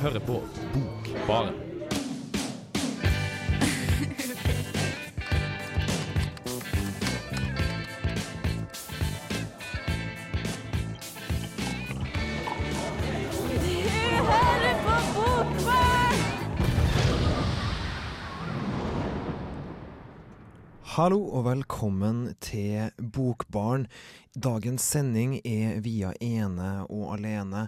hører 0.00 0.20
på 0.26 0.40
Bokbaren. 0.74 1.69
Hallo 21.00 21.22
og 21.32 21.46
velkommen 21.46 22.34
til 22.44 22.90
Bokbarn. 23.00 23.86
Dagens 24.36 24.84
sending 24.84 25.38
er 25.48 25.78
via 25.80 26.10
ene 26.20 26.82
og 26.92 27.14
alene 27.14 27.62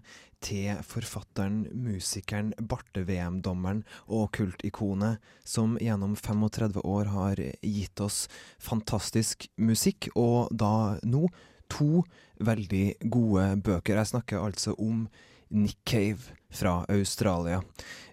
til 0.44 0.76
forfatteren, 0.84 1.62
musikeren, 1.72 2.50
barte-VM-dommeren 2.60 3.80
og 4.12 4.34
kultikonet 4.36 5.32
som 5.48 5.78
gjennom 5.80 6.12
35 6.12 6.84
år 6.84 7.08
har 7.14 7.40
gitt 7.64 8.04
oss 8.04 8.26
fantastisk 8.60 9.48
musikk, 9.56 10.10
og 10.12 10.52
da 10.52 11.00
nå 11.00 11.24
to 11.72 12.04
veldig 12.36 12.86
gode 13.08 13.48
bøker. 13.64 14.02
Jeg 14.02 14.12
snakker 14.12 14.44
altså 14.44 14.76
om 14.76 15.06
Nick 15.52 15.78
Cave 15.84 16.32
fra 16.52 16.84
Australia. 16.88 17.62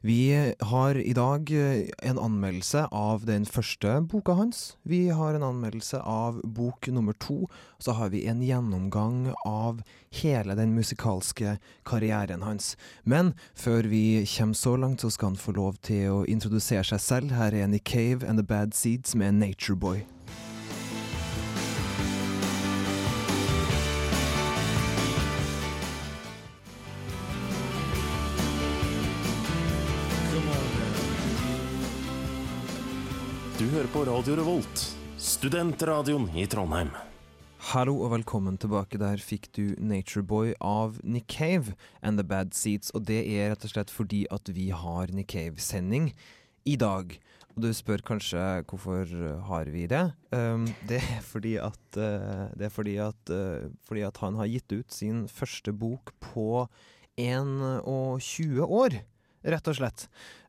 Vi 0.01 0.53
har 0.59 0.95
i 0.95 1.13
dag 1.13 1.51
eh, 1.51 1.89
en 2.09 2.19
anmeldelse 2.19 2.85
av 2.91 3.25
den 3.25 3.45
første 3.45 4.01
boka 4.01 4.31
hans. 4.31 4.77
Vi 4.83 5.09
har 5.09 5.33
en 5.33 5.43
anmeldelse 5.43 5.99
av 5.99 6.41
bok 6.43 6.87
nummer 6.87 7.13
to. 7.13 7.49
Så 7.77 7.91
har 7.91 8.09
vi 8.09 8.25
en 8.27 8.41
gjennomgang 8.43 9.33
av 9.45 9.81
hele 10.21 10.55
den 10.55 10.75
musikalske 10.75 11.57
karrieren 11.83 12.43
hans. 12.47 12.77
Men 13.03 13.33
før 13.55 13.91
vi 13.91 14.25
kommer 14.37 14.53
så 14.53 14.75
langt, 14.77 15.01
så 15.01 15.11
skal 15.11 15.33
han 15.33 15.41
få 15.41 15.55
lov 15.59 15.81
til 15.83 16.21
å 16.21 16.23
introdusere 16.25 16.87
seg 16.87 17.03
selv. 17.03 17.35
Her 17.35 17.55
er 17.55 17.67
Nick 17.67 17.91
Cave 17.91 18.23
and 18.27 18.39
The 18.39 18.47
Bad 18.47 18.73
Seeds 18.73 19.15
med 19.15 19.35
Nature 19.35 19.75
Boy. 19.75 20.05
Hører 33.69 33.89
på 33.93 34.01
Radio 34.07 34.33
Revolt, 34.39 34.81
studentradioen 35.21 36.23
i 36.33 36.47
Trondheim. 36.49 36.89
Hallo 37.69 37.99
og 38.01 38.15
velkommen 38.15 38.55
tilbake. 38.57 38.97
Der 38.97 39.21
fikk 39.21 39.45
du 39.53 39.75
Nature 39.77 40.23
Boy 40.25 40.55
av 40.57 40.97
Nick 41.03 41.27
Cave 41.29 41.75
and 42.01 42.17
The 42.17 42.25
Bad 42.25 42.55
Seeds. 42.57 42.89
Og 42.97 43.05
det 43.05 43.19
er 43.29 43.51
rett 43.51 43.67
og 43.67 43.73
slett 43.75 43.93
fordi 43.93 44.23
at 44.33 44.49
vi 44.55 44.71
har 44.73 45.13
Nick 45.13 45.35
Cave-sending 45.35 46.09
i 46.65 46.75
dag. 46.81 47.13
Og 47.53 47.61
du 47.67 47.69
spør 47.77 48.01
kanskje 48.07 48.41
hvorfor 48.71 49.13
har 49.51 49.69
vi 49.69 49.85
det? 49.91 50.07
Um, 50.33 50.65
det 50.89 51.03
er 51.03 51.21
fordi 51.27 51.53
at, 51.61 51.83
uh, 51.93 52.49
det 52.57 52.71
er 52.71 52.73
fordi 52.73 52.97
at, 53.05 53.21
uh, 53.29 53.69
fordi 53.85 54.07
at 54.07 54.17
han 54.23 54.41
har 54.41 54.49
gitt 54.49 54.79
ut 54.79 54.97
sin 54.97 55.27
første 55.29 55.75
bok 55.77 56.15
på 56.31 56.65
21 57.21 58.65
år 58.65 59.01
rett 59.45 59.69
og 59.71 59.77
slett. 59.77 60.07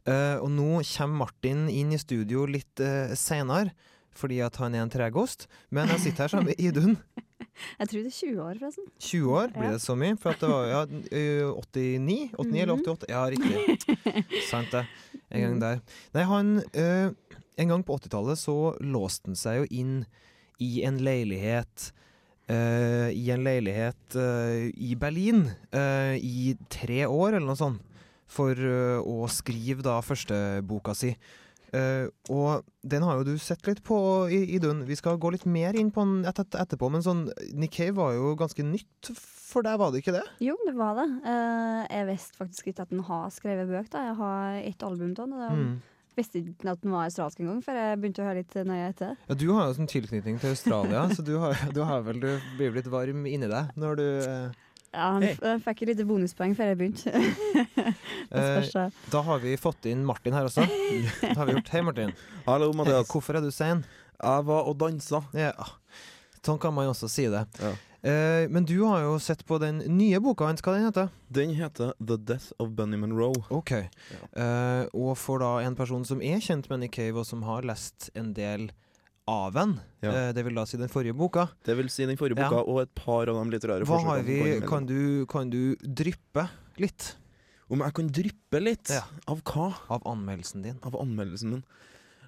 Uh, 0.09 0.39
og 0.41 0.49
nå 0.55 0.69
kommer 0.95 1.27
Martin 1.27 1.67
inn 1.69 1.93
i 1.93 1.99
studio 2.01 2.47
litt 2.49 2.81
uh, 2.81 3.13
seinere, 3.19 3.75
fordi 4.17 4.41
at 4.43 4.57
han 4.61 4.75
er 4.75 4.85
en 4.85 4.93
tregost. 4.93 5.47
Men 5.71 5.91
jeg 5.93 6.07
sitter 6.07 6.25
her 6.27 6.33
sammen 6.33 6.51
med 6.53 6.61
Idun. 6.63 6.97
Jeg 7.77 7.91
tror 7.91 8.05
det 8.07 8.09
er 8.09 8.15
20 8.17 8.39
år, 8.41 8.59
forresten. 8.61 8.85
20 9.05 9.33
år, 9.37 9.51
blir 9.53 9.67
Ja. 9.69 9.71
det 9.75 9.83
så 9.85 9.95
mye? 9.99 10.17
For 10.17 10.33
at 10.33 10.41
det 10.41 10.49
var 10.49 10.69
ja, 10.71 10.79
89? 10.89 12.31
89? 12.33 12.47
mm. 12.47 12.55
eller 12.63 12.73
88? 12.79 13.09
Ja, 13.11 13.25
riktig. 13.29 14.45
Sant 14.49 14.73
det. 14.73 14.85
En 15.29 15.43
gang 15.45 15.59
der. 15.61 15.83
Nei, 16.17 16.25
han 16.31 16.53
uh, 16.63 17.37
En 17.61 17.69
gang 17.75 17.83
på 17.85 17.99
80-tallet 17.99 18.41
så 18.41 18.55
låste 18.81 19.29
han 19.29 19.37
seg 19.37 19.59
jo 19.61 19.67
inn 19.83 19.93
i 20.63 20.71
en 20.89 21.03
leilighet 21.05 21.91
uh, 22.49 23.09
I 23.13 23.27
en 23.35 23.45
leilighet 23.45 24.17
i 24.17 24.95
Berlin 24.97 25.51
i 26.17 26.55
tre 26.73 27.03
år, 27.05 27.35
eller 27.37 27.51
noe 27.51 27.61
sånt 27.61 27.85
for 28.31 28.55
øh, 28.55 29.01
å 29.03 29.29
skrive 29.33 29.85
da 29.87 29.99
førsteboka 30.05 30.95
si. 30.97 31.15
Uh, 31.71 32.11
og 32.35 32.65
den 32.83 33.05
har 33.07 33.21
jo 33.21 33.29
du 33.29 33.37
sett 33.39 33.63
litt 33.69 33.79
på, 33.87 33.97
I- 34.27 34.57
Idun. 34.57 34.83
Vi 34.89 34.97
skal 34.99 35.21
gå 35.23 35.31
litt 35.31 35.45
mer 35.47 35.77
inn 35.79 35.93
på 35.95 36.03
den 36.03 36.25
et, 36.27 36.41
et, 36.43 36.57
etterpå, 36.65 36.89
men 36.91 37.05
sånn 37.05 37.29
Nick 37.55 37.77
Cave 37.77 37.95
var 37.95 38.17
jo 38.17 38.33
ganske 38.39 38.65
nytt 38.67 39.13
for 39.15 39.63
deg, 39.67 39.79
var 39.79 39.93
det 39.95 40.03
ikke 40.03 40.17
det? 40.17 40.25
Jo, 40.43 40.57
det 40.67 40.75
var 40.79 40.99
det. 40.99 41.07
Uh, 41.23 41.85
jeg 41.87 42.09
visste 42.11 42.41
faktisk 42.41 42.73
ikke 42.73 42.87
at 42.89 42.95
den 42.95 43.05
har 43.07 43.31
skrevet 43.35 43.71
bøk. 43.71 43.91
da. 43.93 44.03
Jeg 44.09 44.19
har 44.19 44.59
ett 44.65 44.83
album 44.87 45.15
av 45.15 45.31
den. 45.31 45.37
Mm. 45.61 45.77
visste 46.19 46.43
ikke 46.43 46.73
at 46.75 46.83
den 46.83 46.91
var 46.91 47.07
australsk 47.07 47.39
engang, 47.41 47.63
før 47.63 47.79
jeg 47.79 48.01
begynte 48.03 48.25
å 48.25 48.27
høre 48.27 48.43
litt 48.43 48.57
nøye 48.67 48.89
etter. 48.91 49.15
Ja, 49.31 49.37
du 49.39 49.47
har 49.55 49.71
jo 49.71 49.77
sånn 49.79 49.91
tilknytning 49.91 50.41
til 50.43 50.57
Australia, 50.57 51.05
så 51.15 51.23
du 51.23 51.37
har, 51.39 51.55
du 51.71 51.81
har 51.87 52.03
vel 52.07 52.19
Du 52.25 52.33
blir 52.59 52.75
litt 52.75 52.91
varm 52.91 53.31
inni 53.31 53.51
deg 53.51 53.71
når 53.79 54.03
du 54.03 54.09
uh, 54.27 54.67
Ja, 54.93 55.11
han 55.15 55.23
hey. 55.23 55.37
f- 55.39 55.63
fikk 55.65 55.83
et 55.85 55.93
lite 55.93 56.05
bonuspoeng 56.09 56.55
før 56.59 56.73
jeg 56.73 56.79
begynte. 56.81 57.13
eh. 58.35 58.97
Da 59.13 59.21
har 59.27 59.39
vi 59.43 59.53
fått 59.61 59.87
inn 59.87 60.03
Martin 60.07 60.35
her 60.35 60.49
også. 60.49 60.65
Det 60.67 61.37
har 61.37 61.47
vi 61.47 61.55
gjort. 61.55 61.71
Hei, 61.75 61.83
Martin. 61.87 62.11
Hallo, 62.47 62.73
Mathias. 62.75 63.07
Hvorfor 63.13 63.39
er 63.39 63.45
du 63.47 63.53
sein? 63.55 63.85
Jeg 64.21 64.47
var 64.49 64.67
og 64.67 64.75
dansa. 64.83 65.23
Ja, 65.37 65.53
sånn 66.45 66.59
kan 66.61 66.75
man 66.77 66.91
også 66.91 67.09
si 67.13 67.29
det. 67.31 67.45
Ja. 67.63 67.71
Eh, 68.01 68.47
men 68.49 68.65
du 68.65 68.79
har 68.89 69.03
jo 69.05 69.15
sett 69.21 69.43
på 69.47 69.59
den 69.61 69.83
nye 69.95 70.19
boka 70.25 70.47
hans. 70.49 70.63
Hva 70.65 70.75
den 70.75 70.87
heter 70.89 71.11
Den 71.31 71.55
heter 71.55 71.93
The 72.01 72.17
Death 72.17 72.51
of 72.59 72.71
Benny 72.77 72.97
Monroe. 73.01 73.45
Ok. 73.53 73.75
Eh, 73.77 74.85
og 74.97 75.15
for 75.21 75.39
da 75.45 75.59
en 75.67 75.77
person 75.79 76.05
som 76.09 76.23
er 76.25 76.41
kjent 76.43 76.67
med 76.73 76.83
Nick 76.83 76.97
Cave, 76.99 77.21
og 77.21 77.29
som 77.29 77.45
har 77.47 77.63
lest 77.69 78.09
en 78.19 78.33
del 78.37 78.71
av 79.31 79.57
en, 79.63 79.77
Ja. 80.03 80.11
eh, 80.11 80.33
det 80.37 80.43
vil 80.47 80.55
da 80.59 80.65
si 80.67 80.77
den 80.81 80.89
forrige 80.93 81.15
boka, 81.17 81.49
Det 81.65 81.77
vil 81.79 81.89
si 81.93 82.07
den 82.07 82.17
forrige 82.19 82.39
Ja. 82.43 82.49
boka 82.51 82.65
og 82.67 82.81
et 82.83 82.95
par 82.99 83.29
av 83.31 83.37
de 83.39 83.51
litterære 83.55 83.85
hva 83.87 84.01
har 84.03 84.23
forsøkene 84.23 84.61
vi, 84.61 84.67
kan, 84.67 84.87
du, 84.87 85.27
kan 85.27 85.51
du 85.51 85.77
dryppe 85.77 86.49
litt 86.79 87.15
Om 87.71 87.85
jeg 87.87 87.95
kan 87.95 88.09
dryppe 88.11 88.61
litt? 88.61 88.89
Ja. 88.91 89.05
Av 89.29 89.41
hva? 89.47 89.69
av 89.89 90.03
anmeldelsen 90.05 90.63
din? 90.65 90.79
Av 90.83 90.97
anmeldelsen 90.99 91.51
min? 91.55 91.63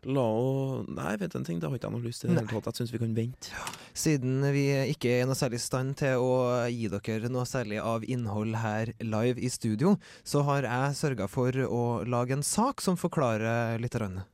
La 0.05 0.21
å 0.23 0.83
Nei, 0.91 1.13
vet 1.17 1.31
du 1.31 1.39
en 1.39 1.45
ting, 1.47 1.61
det 1.63 1.69
har 1.71 1.77
ikke 1.79 1.87
jeg 1.91 1.95
noe 1.95 2.03
lyst 2.03 2.21
til. 2.23 2.31
i 2.31 2.35
det 2.35 2.43
Nei. 2.43 2.51
hele 2.51 2.61
tatt. 2.63 2.75
Jeg 2.79 2.87
syns 2.89 2.93
vi 2.93 2.99
kan 2.99 3.15
vente. 3.15 3.51
Siden 3.95 4.41
vi 4.53 4.65
ikke 4.95 5.11
er 5.13 5.23
i 5.23 5.27
noe 5.31 5.39
særlig 5.39 5.61
stand 5.63 5.97
til 6.01 6.19
å 6.19 6.67
gi 6.71 6.89
dere 6.91 7.29
noe 7.31 7.45
særlig 7.47 7.79
av 7.81 8.03
innhold 8.03 8.57
her 8.57 8.91
live 9.01 9.39
i 9.39 9.47
studio, 9.49 9.97
så 10.25 10.43
har 10.45 10.63
jeg 10.67 10.97
sørga 10.99 11.29
for 11.31 11.53
å 11.53 11.83
lage 12.07 12.33
en 12.34 12.43
sak 12.43 12.81
som 12.81 12.97
forklarer 12.97 13.79
litt. 13.81 13.93
grann. 13.95 14.25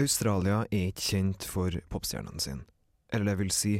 Australia 0.00 0.62
er 0.70 0.88
ikke 0.88 1.04
kjent 1.10 1.44
for 1.44 1.74
popstjernene 1.92 2.40
sine. 2.40 2.64
Eller 3.12 3.32
det 3.32 3.38
vil 3.42 3.50
si, 3.52 3.74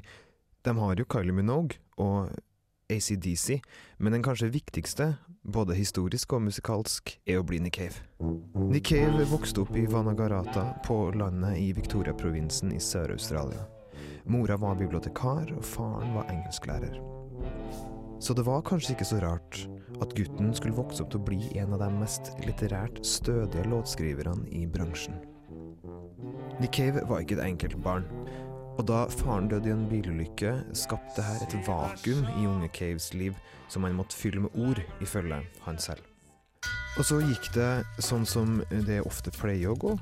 de 0.62 0.75
har 0.77 0.99
jo 1.00 1.06
Kylie 1.09 1.33
Minogue 1.33 1.81
og 1.97 2.34
ACDC, 2.93 3.62
men 3.97 4.12
den 4.12 4.25
kanskje 4.25 4.50
viktigste, 4.53 5.06
både 5.43 5.75
historisk 5.75 6.34
og 6.37 6.45
musikalsk, 6.45 7.15
er 7.25 7.41
å 7.41 7.47
bli 7.47 7.62
Nick 7.65 7.81
Cave. 7.81 8.05
Nick 8.69 8.91
Cave 8.93 9.25
vokste 9.31 9.65
opp 9.65 9.73
i 9.78 9.87
Vanagarata 9.89 10.69
på 10.84 10.99
landet 11.17 11.56
i 11.62 11.73
Victoria-provinsen 11.73 12.75
i 12.77 12.83
Sør-Australia. 12.83 13.65
Mora 14.29 14.59
var 14.61 14.77
bibliotekar, 14.79 15.49
og 15.56 15.65
faren 15.65 16.12
var 16.15 16.29
engelsklærer. 16.31 17.00
Så 18.23 18.37
det 18.39 18.44
var 18.47 18.62
kanskje 18.62 18.94
ikke 18.94 19.09
så 19.09 19.19
rart 19.25 19.65
at 20.05 20.12
gutten 20.15 20.53
skulle 20.55 20.77
vokse 20.77 21.03
opp 21.03 21.11
til 21.11 21.23
å 21.23 21.27
bli 21.27 21.41
en 21.59 21.75
av 21.75 21.83
de 21.83 21.91
mest 21.97 22.34
litterært 22.44 23.00
stødige 23.06 23.67
låtskriverne 23.73 24.47
i 24.55 24.67
bransjen. 24.71 25.17
Nick 26.60 26.77
Cave 26.77 27.03
var 27.09 27.22
ikke 27.22 27.38
et 27.38 27.44
enkelt 27.47 27.77
barn, 27.83 28.06
og 28.78 28.87
da 28.88 29.05
faren 29.10 29.49
døde 29.50 29.69
i 29.69 29.75
en 29.75 29.88
bilulykke, 29.91 30.55
skapte 30.77 31.25
her 31.25 31.43
et 31.44 31.56
vakuum 31.67 32.25
i 32.38 32.47
unge 32.47 32.70
Caves 32.73 33.12
liv 33.14 33.37
som 33.69 33.85
han 33.85 33.97
måtte 33.97 34.17
fylle 34.17 34.44
med 34.44 34.56
ord, 34.58 34.81
ifølge 35.00 35.43
han 35.67 35.79
selv. 35.79 36.05
Og 36.99 37.06
så 37.08 37.23
gikk 37.25 37.49
det 37.55 37.70
sånn 38.05 38.26
som 38.29 38.61
det 38.70 39.00
ofte 39.08 39.32
pleier 39.35 39.73
å 39.73 39.79
gå, 39.81 39.94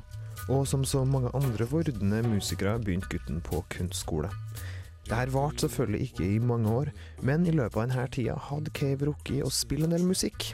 og 0.51 0.67
som 0.67 0.85
så 0.89 1.05
mange 1.07 1.31
andre 1.37 1.67
vordende 1.71 2.23
musikere 2.27 2.79
begynte 2.83 3.11
gutten 3.13 3.39
på 3.47 3.63
kunstskole. 3.71 4.31
Det 5.07 5.17
her 5.19 5.31
varte 5.35 5.65
selvfølgelig 5.65 6.11
ikke 6.11 6.27
i 6.27 6.43
mange 6.43 6.71
år, 6.71 6.91
men 7.27 7.47
i 7.47 7.55
løpet 7.55 7.77
av 7.77 7.87
denne 7.89 8.09
tida 8.15 8.37
hadde 8.51 8.75
Cave 8.75 9.09
rukket 9.09 9.47
å 9.47 9.55
spille 9.55 9.89
en 9.89 9.95
del 9.97 10.07
musikk. 10.07 10.53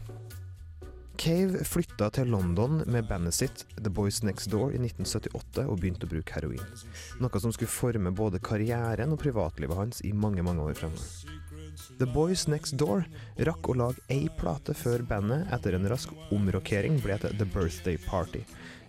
Cave 1.17 1.65
flytta 1.65 2.11
til 2.13 2.29
London 2.29 2.83
med 2.93 3.07
bandet 3.09 3.35
sitt 3.35 3.65
The 3.79 3.91
Boys 3.93 4.21
Next 4.27 4.51
Door 4.53 4.75
i 4.75 4.81
1978 4.81 5.65
og 5.65 5.79
begynte 5.81 6.05
å 6.05 6.11
bruke 6.11 6.37
heroin. 6.37 6.63
Noe 7.23 7.41
som 7.41 7.55
skulle 7.55 7.73
forme 7.73 8.13
både 8.15 8.41
karrieren 8.45 9.15
og 9.15 9.21
privatlivet 9.23 9.79
hans 9.79 10.03
i 10.05 10.13
mange, 10.13 10.45
mange 10.45 10.65
år 10.67 10.77
fremover. 10.77 11.37
The 12.01 12.09
Boys 12.09 12.47
Next 12.53 12.77
Door 12.81 13.07
rakk 13.49 13.71
å 13.71 13.77
lage 13.81 14.05
ei 14.13 14.29
plate 14.39 14.77
før 14.77 15.05
bandet 15.09 15.49
etter 15.57 15.77
en 15.77 15.89
rask 15.89 16.13
omrokering 16.35 17.01
ble 17.05 17.17
til 17.23 17.37
The 17.41 17.49
Birthday 17.49 18.01
Party. 18.07 18.45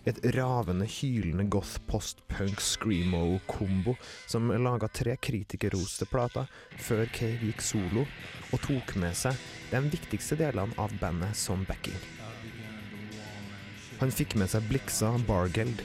Et 0.07 0.19
ravende, 0.37 0.87
hylende 0.87 1.47
goth 1.51 1.81
post-punk 1.89 2.61
screamo-kombo 2.63 3.97
som 4.27 4.53
laga 4.63 4.87
tre 4.87 5.17
kritikerroste 5.19 6.07
plater 6.07 6.47
før 6.79 7.03
Cave 7.11 7.49
gikk 7.49 7.65
solo 7.65 8.05
og 8.53 8.63
tok 8.63 8.95
med 9.03 9.15
seg 9.19 9.35
de 9.73 9.83
viktigste 9.91 10.39
delene 10.39 10.79
av 10.79 10.95
bandet 11.01 11.35
som 11.35 11.67
backing. 11.67 12.16
Han 13.97 14.11
fikk 14.13 14.35
med 14.37 14.51
seg 14.51 14.65
Blixa 14.69 15.09
Bargeld, 15.25 15.79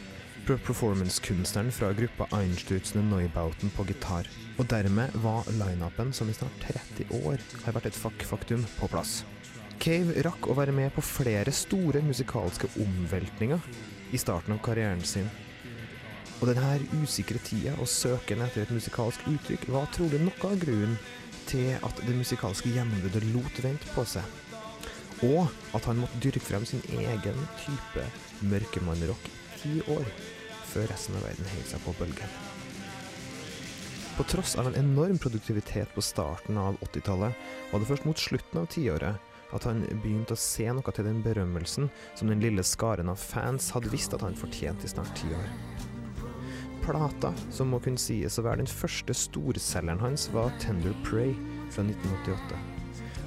performancekunstneren 0.45 1.71
fra 1.73 1.93
gruppa 1.97 2.27
Einstürzende 2.37 3.05
Neubauten 3.09 3.73
på 3.73 3.87
gitar. 3.89 4.29
Og 4.61 4.69
dermed 4.69 5.15
var 5.25 5.49
lineupen, 5.57 6.13
som 6.13 6.29
i 6.29 6.35
snart 6.37 6.59
30 6.67 7.15
år 7.23 7.41
har 7.65 7.77
vært 7.79 7.89
et 7.89 7.97
fak 7.97 8.27
faktum, 8.29 8.67
på 8.77 8.91
plass. 8.93 9.23
Cave 9.83 10.21
rakk 10.27 10.47
å 10.47 10.59
være 10.59 10.75
med 10.77 10.93
på 10.95 11.03
flere 11.03 11.55
store 11.57 12.03
musikalske 12.05 12.69
omveltninger 12.85 13.65
i 14.13 14.21
starten 14.21 14.55
av 14.55 14.61
karrieren 14.67 15.01
sin. 15.01 15.31
Og 16.43 16.51
denne 16.51 17.01
usikre 17.01 17.41
tida 17.47 17.73
og 17.79 17.89
søken 17.89 18.45
etter 18.45 18.67
et 18.67 18.77
musikalsk 18.77 19.25
uttrykk 19.31 19.69
var 19.73 19.89
trolig 19.95 20.21
noe 20.21 20.49
av 20.53 20.61
grunnen 20.61 20.99
til 21.49 21.73
at 21.81 22.05
det 22.05 22.15
musikalske 22.19 22.75
gjennombruddet 22.75 23.31
lot 23.33 23.63
vente 23.65 23.89
på 23.97 24.05
seg. 24.05 24.27
Og 25.23 25.47
at 25.77 25.87
han 25.87 26.01
måtte 26.03 26.21
dyrke 26.23 26.43
frem 26.43 26.65
sin 26.67 26.83
egen 26.91 27.45
type 27.63 28.07
mørkemannrock 28.51 29.29
ti 29.61 29.79
år, 29.93 30.09
før 30.73 30.89
resten 30.91 31.19
av 31.19 31.27
verden 31.29 31.51
heiv 31.53 31.69
seg 31.69 31.85
på 31.85 31.95
bølgen. 32.01 32.39
På 34.17 34.27
tross 34.29 34.57
av 34.61 34.69
en 34.69 34.77
enorm 34.77 35.19
produktivitet 35.23 35.95
på 35.95 36.03
starten 36.05 36.59
av 36.61 36.77
80-tallet, 36.85 37.37
var 37.71 37.81
det 37.81 37.89
først 37.89 38.09
mot 38.09 38.19
slutten 38.19 38.61
av 38.61 38.69
tiåret 38.75 39.31
at 39.53 39.67
han 39.69 39.83
begynte 40.03 40.37
å 40.37 40.41
se 40.41 40.67
noe 40.73 40.95
til 40.97 41.07
den 41.07 41.23
berømmelsen 41.25 41.89
som 42.19 42.29
den 42.29 42.43
lille 42.45 42.65
skaren 42.67 43.13
av 43.13 43.21
fans 43.21 43.71
hadde 43.77 43.93
visst 43.93 44.15
at 44.17 44.25
han 44.25 44.37
fortjente 44.39 44.89
i 44.89 44.93
snart 44.93 45.13
ti 45.19 45.33
år. 45.37 45.49
Plata, 46.83 47.31
som 47.55 47.71
må 47.71 47.79
kunne 47.81 48.01
sies 48.01 48.41
å 48.41 48.47
være 48.47 48.65
den 48.65 48.71
første 48.71 49.15
storselgeren 49.15 50.03
hans, 50.03 50.27
var 50.35 50.51
Tender 50.61 50.97
Prey 51.07 51.37
fra 51.71 51.85
1988. 51.87 52.82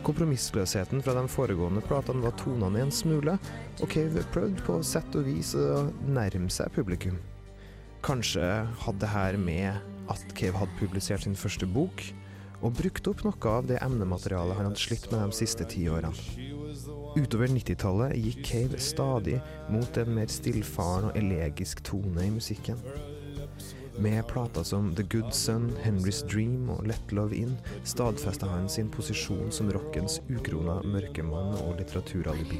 Kompromissløsheten 0.06 1.02
fra 1.02 1.16
de 1.18 1.24
foregående 1.34 1.82
platene 1.86 2.22
var 2.22 2.36
tonene 2.38 2.84
en 2.84 2.92
smule, 2.94 3.40
og 3.82 3.90
Cave 3.90 4.22
prøvde 4.36 4.62
på 4.68 4.78
sett 4.86 5.18
og 5.18 5.26
vis 5.26 5.56
å 5.58 5.88
nærme 6.06 6.52
seg 6.54 6.70
publikum. 6.76 7.18
Kanskje 8.06 8.46
hadde 8.84 9.02
det 9.02 9.10
her 9.10 9.38
med 9.42 9.82
at 10.14 10.22
Cave 10.38 10.62
hadde 10.62 10.78
publisert 10.78 11.26
sin 11.26 11.38
første 11.40 11.66
bok, 11.66 12.04
og 12.62 12.78
brukt 12.78 13.10
opp 13.10 13.26
noe 13.26 13.50
av 13.50 13.66
det 13.70 13.82
emnematerialet 13.82 14.60
han 14.60 14.70
hadde 14.70 14.84
slitt 14.84 15.10
med 15.10 15.26
de 15.26 15.40
siste 15.42 15.66
ti 15.74 15.88
årene. 15.90 16.14
Utover 17.16 17.50
90-tallet 17.50 18.14
gikk 18.20 18.46
Cave 18.46 18.80
stadig 18.84 19.40
mot 19.74 19.98
en 19.98 20.16
mer 20.20 20.30
stillfaren 20.30 21.10
og 21.10 21.18
elegisk 21.18 21.82
tone 21.88 22.30
i 22.30 22.34
musikken. 22.34 22.78
Med 23.98 24.28
plater 24.28 24.64
som 24.64 24.96
The 24.96 25.04
Good 25.04 25.34
Son, 25.34 25.72
Henry's 25.84 26.28
Dream 26.32 26.70
og 26.70 26.88
Let 26.88 27.12
Love 27.12 27.36
In 27.36 27.58
stadfesta 27.84 28.48
han 28.48 28.70
sin 28.70 28.90
posisjon 28.92 29.52
som 29.52 29.72
rockens 29.72 30.20
ukrona 30.28 30.82
mørkemann 30.84 31.56
og 31.62 31.78
litteraturalibi. 31.80 32.60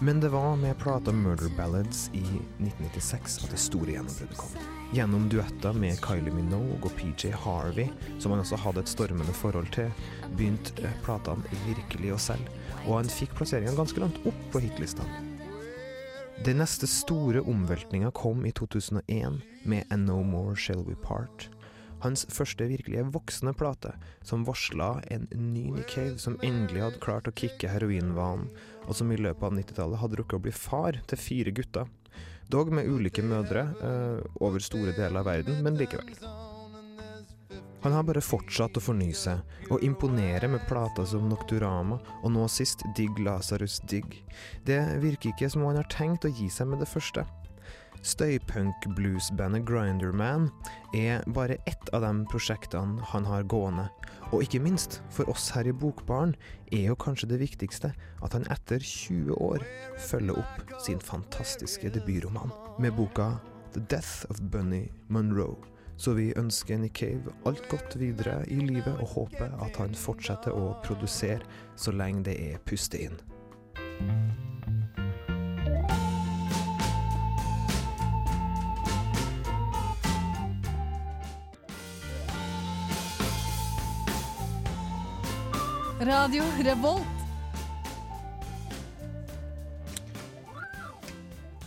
Men 0.00 0.20
det 0.20 0.28
var 0.28 0.56
med 0.56 0.78
plata 0.78 1.12
Murder 1.12 1.50
Ballads 1.56 2.10
i 2.12 2.24
1996 2.24 3.38
at 3.44 3.52
det 3.54 3.60
store 3.62 3.94
gjennombruddet 3.94 4.40
kom. 4.40 4.56
Gjennom 4.94 5.28
duetter 5.30 5.78
med 5.78 6.00
Kylie 6.02 6.34
Minogue 6.34 6.80
og 6.82 6.96
PJ 6.98 7.30
Harvey, 7.44 7.86
som 8.18 8.34
han 8.34 8.42
også 8.42 8.58
hadde 8.64 8.82
et 8.82 8.90
stormende 8.90 9.36
forhold 9.38 9.70
til, 9.76 9.94
begynte 10.34 10.74
eh, 10.82 10.98
platene 11.06 11.62
virkelig 11.68 12.16
å 12.16 12.18
selge, 12.26 12.58
og 12.88 12.98
han 12.98 13.14
fikk 13.20 13.38
plasseringen 13.38 13.78
ganske 13.78 14.02
langt 14.02 14.18
opp 14.26 14.42
på 14.50 14.64
hitlistene. 14.66 15.33
Den 16.42 16.58
neste 16.58 16.86
store 16.90 17.40
omveltninga 17.46 18.10
kom 18.10 18.46
i 18.46 18.50
2001 18.52 19.40
med 19.62 19.84
A 19.90 19.96
No 19.96 20.22
More 20.22 20.56
Shall 20.56 20.82
We 20.82 20.96
Part. 20.98 21.48
Hans 22.02 22.26
første 22.26 22.66
virkelige 22.68 23.04
voksne 23.14 23.54
plate, 23.54 23.94
som 24.26 24.42
varsla 24.44 24.98
en 25.14 25.28
ny 25.30 25.68
Nick 25.70 25.94
Cave 25.94 26.18
som 26.18 26.36
endelig 26.42 26.82
hadde 26.82 27.02
klart 27.04 27.30
å 27.30 27.34
kicke 27.38 27.70
heroinvanen, 27.70 28.50
og 28.84 28.98
som 28.98 29.12
i 29.14 29.20
løpet 29.20 29.46
av 29.46 29.54
90-tallet 29.56 30.02
hadde 30.02 30.18
rukket 30.20 30.40
å 30.40 30.44
bli 30.48 30.56
far 30.58 30.98
til 31.06 31.22
fire 31.22 31.54
gutter. 31.54 31.86
Dog 32.50 32.74
med 32.74 32.90
ulike 32.90 33.22
mødre 33.24 33.68
eh, 33.78 34.26
over 34.42 34.60
store 34.60 34.92
deler 34.98 35.22
av 35.22 35.30
verden, 35.30 35.62
men 35.64 35.78
likevel. 35.80 36.12
Han 37.84 37.92
har 37.92 38.04
bare 38.08 38.22
fortsatt 38.24 38.78
å 38.80 38.80
fornye 38.80 39.12
seg, 39.12 39.42
og 39.68 39.82
imponere 39.84 40.48
med 40.48 40.62
plater 40.64 41.04
som 41.04 41.26
Nocturama, 41.28 41.98
og 42.22 42.30
nå 42.32 42.46
sist 42.48 42.80
Digg 42.96 43.18
Lazarus 43.20 43.76
Digg. 43.90 44.22
Det 44.64 44.80
virker 45.02 45.34
ikke 45.34 45.50
som 45.52 45.66
om 45.66 45.68
han 45.68 45.82
har 45.82 45.90
tenkt 45.92 46.24
å 46.24 46.30
gi 46.32 46.48
seg 46.48 46.70
med 46.70 46.80
det 46.80 46.88
første. 46.88 47.26
Støypunk-bluesbandet 48.04 49.66
Grinderman 49.68 50.48
er 50.96 51.28
bare 51.36 51.58
ett 51.68 51.92
av 51.92 52.06
de 52.06 52.24
prosjektene 52.32 53.04
han 53.12 53.28
har 53.28 53.44
gående. 53.52 53.90
Og 54.32 54.46
ikke 54.46 54.62
minst, 54.64 55.02
for 55.12 55.28
oss 55.28 55.50
her 55.52 55.68
i 55.68 55.76
Bokbaren, 55.76 56.32
er 56.72 56.88
jo 56.88 56.98
kanskje 57.04 57.34
det 57.34 57.42
viktigste 57.44 57.92
at 58.24 58.32
han 58.32 58.48
etter 58.52 58.80
20 58.80 59.36
år 59.44 59.68
følger 60.08 60.40
opp 60.40 60.74
sin 60.88 61.04
fantastiske 61.04 61.92
debutroman 61.92 62.52
med 62.80 62.96
boka 62.96 63.34
The 63.76 63.84
Death 63.92 64.24
of 64.32 64.40
Bunny 64.48 64.86
Monroe. 65.12 65.73
Så 65.96 66.12
vi 66.12 66.32
ønsker 66.36 66.78
Nick 66.78 66.98
Cave 66.98 67.32
alt 67.46 67.68
godt 67.70 67.98
videre 68.00 68.42
i 68.50 68.58
livet 68.60 68.98
og 68.98 69.08
håper 69.14 69.54
at 69.64 69.78
han 69.78 69.94
fortsetter 69.94 70.54
å 70.54 70.74
produsere 70.84 71.42
så 71.76 71.94
lenge 71.94 72.26
det 72.30 72.38
er 72.52 72.62
puste 72.66 73.00
inn. 73.06 73.18
Radio 86.04 86.42
Revolt. 86.60 87.13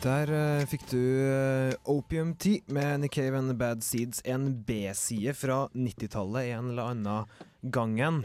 Der 0.03 0.29
uh, 0.29 0.65
fikk 0.69 0.83
du 0.91 0.99
uh, 1.25 1.73
Opium 1.89 2.35
Tea 2.37 2.61
med 2.69 2.99
Nick 2.99 3.15
Cave 3.15 3.37
and 3.37 3.49
the 3.49 3.55
Bad 3.57 3.83
Seeds, 3.83 4.21
en 4.25 4.63
B-side 4.63 5.33
fra 5.33 5.67
90-tallet 5.73 6.51
en 6.53 6.69
eller 6.69 6.91
annen 6.91 7.25
gangen. 7.61 8.19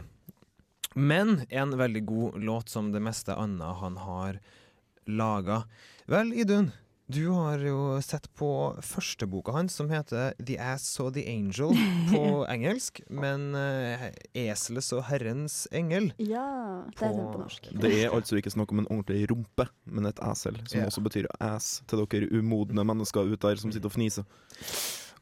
Men 0.93 1.41
en 1.49 1.77
veldig 1.77 2.05
god 2.05 2.37
låt 2.43 2.69
som 2.69 2.91
det 2.91 3.01
meste 3.01 3.33
annet 3.33 3.81
han 3.81 3.97
har 3.97 4.39
laga. 5.09 5.63
Vel, 6.05 6.33
Idun, 6.33 6.69
du 7.11 7.27
har 7.35 7.59
jo 7.59 7.97
sett 8.01 8.29
på 8.39 8.49
første 8.81 9.27
boka 9.27 9.51
hans, 9.51 9.75
som 9.75 9.89
heter 9.91 10.37
The 10.39 10.55
Ass 10.61 10.85
Saw 10.95 11.11
the 11.11 11.25
Angel 11.27 11.75
på 12.11 12.23
engelsk, 12.49 13.01
men 13.11 13.51
uh, 13.57 14.07
Eselet 14.31 14.87
og 14.95 15.03
Herrens 15.09 15.63
engel. 15.75 16.11
Ja, 16.21 16.47
det 16.95 17.09
er 17.09 17.17
den 17.17 17.27
på 17.33 17.43
norsk. 17.43 17.69
Det 17.83 17.91
er 17.97 18.15
altså 18.15 18.39
ikke 18.39 18.53
snakk 18.55 18.71
om 18.71 18.83
en 18.83 18.89
ordentlig 18.89 19.27
rumpe, 19.31 19.67
men 19.83 20.07
et 20.07 20.21
esel, 20.31 20.61
som 20.63 20.79
yeah. 20.79 20.87
også 20.87 21.03
betyr 21.03 21.27
ass 21.43 21.81
til 21.91 22.05
dere 22.05 22.31
umodne 22.31 22.87
mennesker 22.87 23.27
ute 23.27 23.41
der 23.49 23.59
som 23.59 23.73
sitter 23.75 23.91
og 23.91 23.97
fniser. 23.97 24.27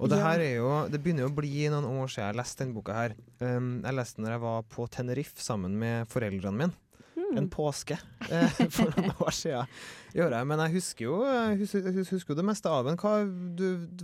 Og 0.01 0.09
det 0.09 0.17
her 0.17 0.41
er 0.41 0.55
jo 0.55 0.69
Det 0.89 0.97
begynner 1.01 1.27
jo 1.27 1.29
å 1.29 1.35
bli 1.35 1.67
noen 1.69 1.85
år 1.85 2.09
siden 2.09 2.31
jeg 2.31 2.37
leste 2.39 2.63
denne 2.63 2.77
boka 2.77 2.95
her. 2.95 3.17
Um, 3.41 3.81
jeg 3.83 3.97
leste 3.97 4.17
den 4.17 4.27
når 4.27 4.37
jeg 4.37 4.43
var 4.45 4.63
på 4.69 4.87
Tenerife 4.93 5.43
sammen 5.43 5.75
med 5.81 6.09
foreldrene 6.09 6.57
mine. 6.57 6.77
En 7.37 7.47
påske 7.51 7.97
eh, 8.29 8.59
for 8.75 8.91
noen 8.97 9.13
år 9.23 9.35
siden. 9.35 9.67
Jeg. 10.13 10.47
Men 10.47 10.59
jeg 10.65 10.73
husker 10.75 11.05
jo, 11.05 11.19
husker, 11.61 11.87
husker 12.11 12.35
det 12.35 12.43
meste 12.45 12.67
av 12.71 12.89
den. 12.89 12.97
Du, 13.55 13.85
du, 13.87 14.03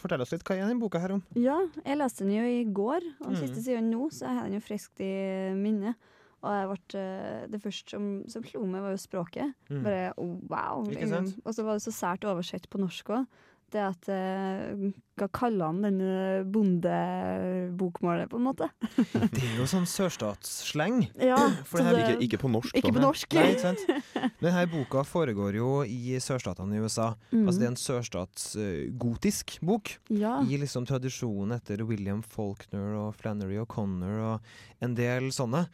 fortell 0.00 0.22
oss 0.24 0.32
litt, 0.32 0.44
hva 0.48 0.56
er 0.56 0.70
den 0.70 0.80
boka 0.80 1.02
her 1.02 1.18
om? 1.18 1.22
Ja, 1.36 1.58
jeg 1.84 1.98
leste 2.00 2.24
den 2.24 2.32
jo 2.38 2.46
i 2.48 2.62
går, 2.64 3.04
og 3.20 3.28
den 3.28 3.36
Mm. 3.36 3.42
siste 3.42 3.62
siden 3.66 3.90
nå, 3.92 4.08
så 4.10 4.26
jeg 4.28 4.38
har 4.38 4.48
den 4.48 4.56
jo 4.56 4.64
friskt 4.64 5.00
i 5.04 5.12
minnet. 5.58 5.96
Og 6.42 6.72
ble, 6.72 6.98
eh, 6.98 7.44
det 7.52 7.60
første 7.62 7.94
som, 7.94 8.06
som 8.26 8.42
slo 8.42 8.64
meg, 8.66 8.82
var 8.82 8.96
jo 8.96 8.98
språket. 8.98 9.52
Mm. 9.70 9.82
Bare 9.84 10.12
oh, 10.16 10.32
wow. 10.50 10.82
Liksom. 10.88 11.28
Og 11.44 11.54
så 11.54 11.62
var 11.62 11.78
det 11.78 11.84
så 11.84 11.92
sært 11.94 12.24
oversett 12.26 12.66
på 12.72 12.80
norsk 12.82 13.12
òg. 13.14 13.28
Det 13.72 13.80
at 13.80 14.08
eh, 14.12 14.90
Hva 15.16 15.28
kaller 15.32 15.70
han 15.70 15.78
denne 15.84 16.42
bondebokmålet, 16.52 18.28
på 18.32 18.36
en 18.36 18.44
måte? 18.46 18.68
Det 19.32 19.42
er 19.42 19.54
jo 19.60 19.66
sånn 19.70 19.86
sørstatssleng. 19.88 20.98
Ja, 21.20 21.38
For 21.68 21.80
så 21.80 21.84
det 21.84 21.86
her 21.86 21.96
det- 21.96 22.02
Ikke, 22.16 22.26
ikke 22.26 22.40
på 22.44 22.50
norsk, 22.52 22.76
Ikke 22.76 22.90
da. 22.92 22.96
på 22.98 23.04
norsk. 23.06 23.36
Nei, 23.38 23.46
ikke 23.54 23.64
sant? 23.72 24.34
Denne 24.42 24.64
boka 24.72 25.04
foregår 25.08 25.56
jo 25.60 25.70
i 25.88 26.16
sørstatene 26.22 26.76
i 26.76 26.82
USA. 26.84 27.12
Mm. 27.32 27.46
Altså 27.46 27.58
Det 27.62 27.66
er 27.66 27.72
en 27.72 27.80
sørstatsgotisk 27.86 29.56
bok. 29.64 29.94
Ja. 30.12 30.38
i 30.44 30.58
liksom 30.60 30.84
tradisjonen 30.88 31.56
etter 31.56 31.80
William 31.86 32.20
Faulkner 32.22 32.96
og 32.98 33.14
Flannery 33.20 33.56
O'Connor 33.62 34.20
og 34.34 34.52
en 34.84 34.94
del 34.98 35.30
sånne. 35.34 35.64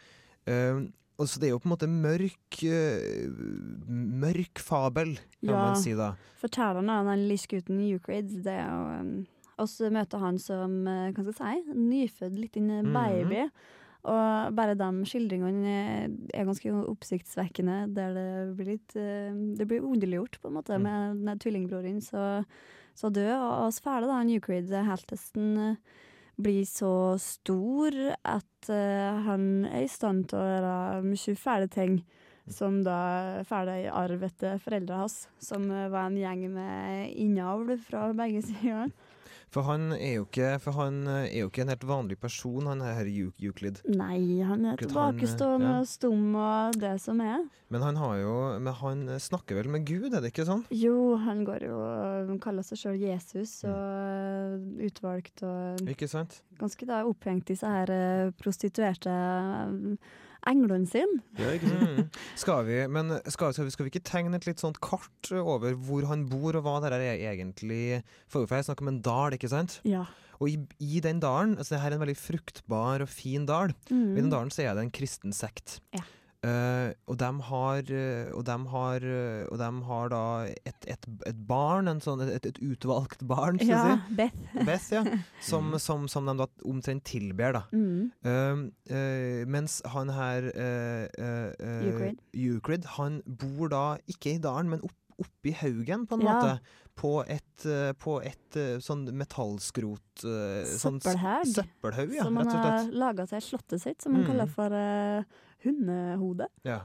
Eh, 0.49 0.78
og 0.78 0.87
så 1.27 1.41
det 1.41 1.49
er 1.49 1.51
jo 1.57 1.59
på 1.59 1.67
en 1.67 1.73
måte 1.75 1.89
mørk 1.91 2.63
eh, 2.63 3.27
Mørk 3.89 4.59
fabel, 4.63 5.17
kan 5.41 5.51
Ja. 5.51 5.57
man 5.73 5.77
si 5.77 5.95
da. 5.95 6.13
Fortelleren 6.41 6.91
av 6.91 7.07
den 7.07 7.27
lille 7.29 7.49
gutten 7.51 7.81
Eucrid, 7.81 8.31
det 8.45 8.55
er 8.55 8.69
jo 8.69 9.01
um, 9.01 9.27
oss 9.59 9.79
møter 9.81 10.19
han 10.23 10.39
som 10.39 10.87
eh, 10.87 11.11
hva 11.13 11.33
skal 11.33 11.47
jeg 11.57 11.65
si, 11.65 11.75
nyfødt 11.75 12.39
liten 12.39 12.69
Mhm. 12.85 12.93
baby. 12.93 13.51
Og 14.05 14.55
bare 14.55 14.77
de 14.79 15.05
skildringene 15.05 15.73
er- 16.33 16.45
ganske 16.47 16.71
oppsiktsvekkende, 16.87 17.93
der 17.93 18.15
det 18.15 18.57
blir 18.57 18.67
litt 18.79 18.95
eh, 18.97 19.33
Det 19.59 19.67
blir 19.67 19.83
underliggjort, 19.83 20.39
på 20.41 20.47
en 20.49 20.55
måte, 20.55 20.79
Mm. 20.79 21.25
med 21.25 21.41
tvillingbroren 21.41 22.01
så, 22.01 22.45
så 22.95 23.11
død. 23.11 23.35
Og 23.35 23.73
vi 23.73 23.81
ferdig, 23.83 24.07
da, 24.07 24.21
Eucrid, 24.23 24.71
heltesten, 24.71 25.59
eh, 25.59 25.77
blir 26.38 26.64
så 26.68 27.18
stor 27.21 27.95
at 28.23 28.71
eh, 28.71 29.18
han 29.26 29.66
er 29.66 29.85
i 29.85 29.90
stand 29.90 30.28
til 30.30 30.40
å 30.40 30.47
gjøre 30.47 31.02
mye 31.07 31.37
fæle 31.38 31.68
ting. 31.73 32.00
Som 32.49 32.78
da 32.80 33.42
fæle 33.45 33.75
i 33.83 33.90
arv 33.92 34.23
etter 34.25 34.57
foreldrene 34.62 35.02
hans, 35.02 35.26
som 35.42 35.66
eh, 35.68 35.90
var 35.92 36.09
en 36.09 36.16
gjeng 36.16 36.47
med 36.54 37.11
innavl 37.21 37.75
fra 37.85 38.07
begge 38.16 38.40
sider. 38.47 38.88
For 39.55 39.64
han 39.64 39.93
er 39.97 40.19
jo 40.19 40.26
ikke, 40.26 40.59
for 40.61 40.76
han 40.76 40.99
eh, 41.09 41.28
er 41.31 41.38
jo 41.45 41.49
ikke 41.49 41.62
en 41.64 41.73
helt 41.73 41.87
vanlig 41.88 42.19
person, 42.21 42.67
han 42.69 42.83
her 42.85 43.09
Euclid. 43.09 43.81
Nei, 43.88 44.40
han 44.45 44.67
er 44.69 44.76
tilbakestående 44.81 45.71
og 45.78 45.87
ja. 45.87 45.88
stum 45.88 46.35
og 46.37 46.76
det 46.83 46.95
som 47.00 47.23
er. 47.25 47.47
Men 47.69 47.83
han 47.85 47.97
har 48.00 48.14
jo 48.17 48.35
Men 48.64 48.73
han 48.81 49.00
snakker 49.21 49.59
vel 49.59 49.69
med 49.69 49.85
Gud, 49.88 50.12
er 50.14 50.23
det 50.25 50.31
ikke 50.33 50.47
sånn? 50.49 50.62
Jo, 50.73 51.17
han 51.21 51.43
går 51.45 51.67
jo 51.69 51.76
Han 52.31 52.38
kaller 52.40 52.64
seg 52.64 52.81
sjøl 52.81 53.00
Jesus 53.02 53.59
Mm. 53.64 53.73
og 53.73 54.78
eh, 54.78 54.87
utvalgt 54.88 55.43
og 55.47 55.83
Ikke 55.90 56.09
sant? 56.09 56.40
ganske 56.59 56.87
da 56.88 57.02
opphengt 57.09 57.50
i 57.52 57.57
seg 57.59 57.71
her 57.75 57.93
eh, 57.93 58.31
prostituerte 58.40 59.12
eh, 59.12 60.09
englene 60.49 60.88
sine. 60.90 61.21
Ja, 61.38 61.50
ikke 61.55 61.69
sant? 61.71 61.99
Mm. 61.99 62.09
Skal 62.43 62.64
vi, 62.69 62.78
men 62.95 63.12
skal, 63.28 63.52
skal, 63.55 63.67
vi, 63.69 63.75
skal 63.75 63.87
vi 63.87 63.93
ikke 63.93 64.05
tegne 64.09 64.37
et 64.40 64.47
litt 64.49 64.62
sånt 64.62 64.81
kart 64.85 65.31
over 65.37 65.75
hvor 65.76 66.07
han 66.11 66.26
bor, 66.31 66.57
og 66.59 66.64
hva 66.67 66.78
det 66.85 66.93
her 66.95 67.05
er 67.12 67.26
egentlig 67.35 68.02
For 68.31 68.47
for 68.49 68.57
jeg 68.59 68.69
snakker 68.69 68.87
om 68.87 68.93
en 68.95 69.02
dal, 69.05 69.37
ikke 69.37 69.50
sant? 69.52 69.78
Ja. 69.88 70.05
Og 70.38 70.52
i, 70.52 70.59
i 70.78 71.00
den 71.02 71.19
dalen 71.21 71.57
altså 71.59 71.75
det 71.75 71.81
her 71.83 71.90
er 71.90 71.99
en 71.99 72.05
veldig 72.05 72.19
fruktbar 72.21 73.02
og 73.02 73.09
fin 73.11 73.47
dal. 73.49 73.73
I 73.90 73.95
den 73.95 74.28
Mm. 74.28 74.31
dalen 74.31 74.50
så 74.55 74.62
er 74.69 74.75
det 74.78 74.85
en 74.87 74.95
kristen 74.95 75.35
sekt. 75.35 75.81
Ja. 75.97 76.05
Eh, 76.47 76.92
og 77.11 77.16
de 77.18 77.28
har, 77.49 77.88
eh, 77.90 78.28
og 78.30 78.45
dem 78.47 78.66
har, 78.71 79.02
eh, 79.02 79.42
og 79.50 79.59
dem 79.59 79.80
har 79.88 80.11
da 80.12 80.21
et, 80.47 80.87
et, 80.87 81.09
et 81.26 81.40
barn, 81.49 81.90
en 81.90 81.99
sånn, 82.00 82.23
et, 82.23 82.47
et 82.47 82.61
utvalgt 82.62 83.25
barn, 83.26 83.59
skal 83.59 83.73
Ja, 83.73 83.97
si. 84.07 84.14
Beth. 84.21 84.54
Beth, 84.54 84.87
ja. 84.95 85.02
Som, 85.49 85.75
som, 85.83 86.07
som 86.07 86.30
de 86.30 86.37
da 86.38 86.47
omtrent 86.62 87.02
tilber, 87.11 87.59
da. 87.59 87.64
Mm. 87.75 88.12
Uh, 88.23 88.68
uh, 88.92 89.42
mens 89.50 89.80
han 89.90 90.14
her 90.14 90.47
uh, 90.54 91.04
Euclid. 91.59 92.23
Euclid, 92.35 92.88
han 92.95 93.21
bor 93.26 93.75
da 93.75 93.85
ikke 94.07 94.37
i 94.37 94.42
dalen, 94.42 94.71
men 94.71 94.87
opp, 94.87 94.95
oppi 95.19 95.53
haugen, 95.53 96.07
på 96.07 96.15
en 96.19 96.21
Ja. 96.27 96.35
måte. 96.35 96.61
På 96.99 97.23
et, 97.31 97.65
eh, 97.67 97.93
på 97.95 98.17
et 98.27 98.57
eh, 98.59 98.79
sånn 98.83 99.05
metallskrot 99.15 100.25
eh, 100.25 100.65
sånn 100.67 100.99
Søppelhaug. 101.01 101.47
Søppelhaug, 101.47 102.15
ja, 102.17 102.25
som 102.25 102.35
man 102.35 102.49
har 102.51 102.89
laga 102.91 103.27
til 103.31 103.41
slottet 103.41 103.81
sitt, 103.81 104.03
som 104.03 104.13
man 104.13 104.25
Mm. 104.25 104.27
kaller 104.33 104.47
for 104.51 104.73
uh, 104.75 105.23
hundehode. 105.65 106.49
Ja. 106.65 106.81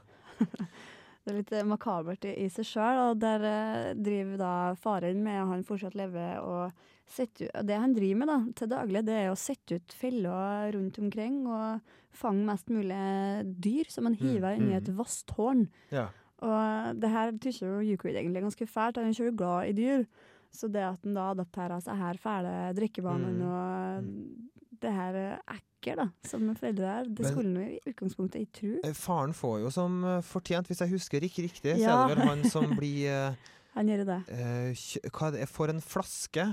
Det 1.26 1.32
er 1.32 1.38
litt 1.40 1.52
makabert 1.66 2.26
i, 2.28 2.34
i 2.44 2.50
seg 2.52 2.66
sjøl, 2.68 2.98
og 3.14 3.20
der 3.22 3.40
uh, 3.48 3.94
driver 3.96 4.38
da 4.38 4.54
faren 4.76 5.22
med, 5.24 5.42
og 5.42 5.54
han 5.54 5.64
fortsatt 5.64 5.96
lever 5.96 6.42
og 6.44 6.72
setter 7.08 7.48
ut, 7.48 7.66
Det 7.66 7.78
han 7.80 7.94
driver 7.96 8.20
med 8.20 8.28
da, 8.28 8.38
til 8.60 8.68
daglig, 8.74 9.06
det 9.08 9.16
er 9.22 9.30
å 9.32 9.38
sette 9.40 9.78
ut 9.80 9.94
feller 9.96 10.74
rundt 10.76 11.00
omkring 11.00 11.46
og 11.48 11.82
fange 12.14 12.44
mest 12.46 12.68
mulig 12.70 13.00
dyr 13.58 13.90
som 13.90 14.06
han 14.06 14.18
Mm, 14.20 14.28
hiver 14.28 14.54
inn 14.58 14.68
i 14.70 14.76
mm. 14.76 14.82
et 14.82 14.92
vasstårn. 14.98 15.64
Ja. 15.92 16.10
Og 16.42 16.96
det 17.00 17.10
her 17.10 17.32
tykker 17.38 17.68
jo 17.68 17.82
Euclid 17.94 18.18
egentlig 18.18 18.42
er 18.42 18.48
ganske 18.50 18.68
fælt, 18.68 18.98
han 18.98 19.06
er 19.08 19.14
ikke 19.14 19.38
glad 19.38 19.70
i 19.70 19.76
dyr. 19.78 20.06
Så 20.54 20.68
det 20.70 20.84
at 20.86 21.00
han 21.04 21.16
da 21.18 21.30
adapterer 21.32 21.80
seg 21.82 21.98
her 21.98 22.18
fæle 22.22 22.74
drikkevanene 22.78 23.32
Mm. 23.34 23.48
og 23.50 24.50
det 24.84 24.92
her 24.92 25.16
ekker 25.48 25.96
da, 25.96 26.06
som 26.28 26.50
foreldre 26.56 26.90
er, 27.00 27.08
det 27.08 27.26
skulle 27.30 27.54
han 27.56 27.72
i 27.72 27.80
utgangspunktet 27.90 28.42
ikke 28.44 28.58
tro. 28.60 28.74
Eh, 28.84 28.94
Faren 28.94 29.34
får 29.34 29.60
jo 29.64 29.72
som 29.72 30.04
eh, 30.04 30.22
fortjent, 30.22 30.68
hvis 30.68 30.82
jeg 30.84 30.92
husker 30.92 31.24
ikke 31.24 31.46
riktig, 31.48 31.78
så 31.80 31.90
er 31.96 32.08
det 32.08 32.18
vel 32.18 32.28
han 32.28 32.44
som 32.52 32.68
blir 32.78 33.08
eh, 33.12 33.36
Han 33.78 33.88
gjør 33.90 34.04
det. 34.06 34.20
Uh, 34.30 35.10
Hva 35.10 35.28
er 35.32 35.32
det, 35.40 35.48
får 35.50 35.72
en 35.74 35.82
flaske 35.82 36.44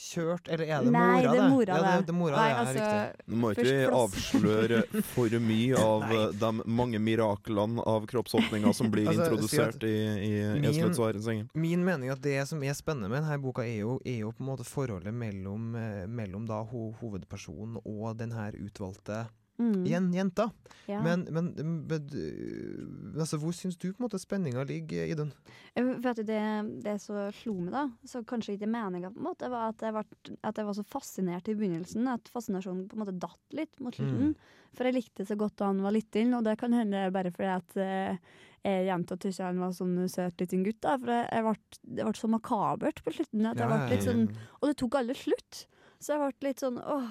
kjørt, 0.00 0.48
eller 0.48 0.64
er 0.64 0.84
det 0.86 0.92
Nei, 0.94 1.00
mora 1.02 1.20
det 1.20 1.30
er 1.30 1.42
det? 1.42 1.48
mora 1.50 1.76
ja, 1.76 1.80
det. 1.84 1.90
det, 1.90 2.06
det 2.06 2.12
er 2.12 2.18
mora 2.18 2.36
Nei, 2.36 2.44
det, 2.44 2.52
ja, 2.52 2.60
altså, 2.60 2.84
riktig. 2.84 3.26
Nå 3.30 3.40
må 3.40 3.50
ikke 3.52 3.66
vi 3.66 3.74
avsløre 4.00 5.02
for 5.10 5.36
mye 5.46 5.82
av 5.90 6.06
eh, 6.16 6.24
de 6.40 6.50
mange 6.80 7.02
miraklene 7.02 7.84
av 7.94 8.06
kroppsåpninger 8.10 8.76
som 8.76 8.92
blir 8.92 9.08
Altså, 9.10 9.26
introdusert 9.26 9.84
i, 9.88 9.94
i 10.26 10.32
min-. 10.60 11.48
Min 11.54 11.84
mening 11.84 12.10
er 12.10 12.14
at 12.14 12.24
det 12.24 12.38
som 12.48 12.62
er 12.62 12.76
spennende 12.78 13.10
med 13.10 13.24
denne 13.24 13.40
boka, 13.42 13.64
er 13.66 13.82
jo, 13.82 13.98
er 14.04 14.22
jo 14.24 14.32
på 14.36 14.44
en 14.44 14.50
måte 14.52 14.66
forholdet 14.68 15.14
mellom, 15.14 15.74
eh, 15.78 16.06
mellom 16.08 16.46
da 16.48 16.62
ho 16.70 16.90
hovedpersonen 17.00 17.80
og 17.84 18.16
den 18.20 18.32
her 18.36 18.56
utvalgte 18.60 19.24
Mm. 19.60 19.84
jen 19.84 20.06
jenta. 20.14 20.46
Ja. 20.88 21.02
Men, 21.04 21.26
men, 21.30 21.50
men 21.86 22.06
øh, 22.16 23.18
altså, 23.20 23.36
hvor 23.42 23.52
syns 23.54 23.76
du 23.76 23.90
på 23.90 24.00
en 24.00 24.06
måte 24.06 24.18
spenninga 24.18 24.64
ligger, 24.64 25.04
i 25.04 25.12
Jeg 25.12 25.88
vet 26.00 26.16
du, 26.16 26.22
det, 26.24 26.40
det 26.84 26.96
som 27.02 27.18
slo 27.36 27.58
meg, 27.58 27.74
da, 27.74 27.84
så 28.08 28.22
kanskje 28.24 28.56
ikke 28.56 28.70
meninga, 28.70 29.12
på 29.12 29.20
en 29.20 29.28
måte, 29.28 29.50
var 29.52 29.74
at 29.74 29.84
jeg, 29.84 29.94
var, 29.94 30.08
at 30.40 30.56
jeg 30.62 30.66
var 30.70 30.78
så 30.78 30.86
fascinert 30.88 31.50
i 31.50 31.56
begynnelsen. 31.58 32.08
At 32.08 32.32
fascinasjonen 32.32 32.88
på 32.88 32.96
en 32.96 33.04
måte 33.04 33.18
datt 33.20 33.56
litt 33.56 33.84
mot 33.84 33.94
slutten. 33.94 34.34
For 34.76 34.86
jeg 34.86 34.96
likte 34.96 35.26
så 35.26 35.36
godt 35.38 35.58
da 35.60 35.70
han 35.70 35.82
var 35.84 35.94
liten, 35.94 36.32
og 36.38 36.46
det 36.46 36.56
kan 36.60 36.74
hende 36.74 37.08
bare 37.12 37.32
fordi 37.34 37.52
at 37.52 37.80
eh, 37.82 38.36
jeg 38.64 38.86
jenta 38.90 39.16
syntes 39.16 39.40
han 39.44 39.60
var 39.60 39.72
sånn 39.76 39.96
søt 40.10 40.42
liten 40.42 40.64
gutt. 40.64 40.80
da, 40.84 40.96
For 41.00 41.12
jeg, 41.14 41.26
jeg 41.32 41.46
ble, 41.46 41.80
det 41.96 42.06
ble 42.08 42.18
så 42.18 42.30
makabert 42.32 43.02
på 43.04 43.14
slutten. 43.16 43.48
At 43.50 43.60
jeg 43.60 43.70
ble 43.70 43.80
litt 43.92 44.06
sånn, 44.08 44.28
og 44.60 44.70
det 44.70 44.76
tok 44.80 45.00
aldri 45.00 45.18
slutt. 45.18 45.66
Så 46.00 46.14
jeg 46.14 46.22
ble 46.22 46.48
litt 46.48 46.62
sånn 46.64 46.78
åh. 46.80 47.10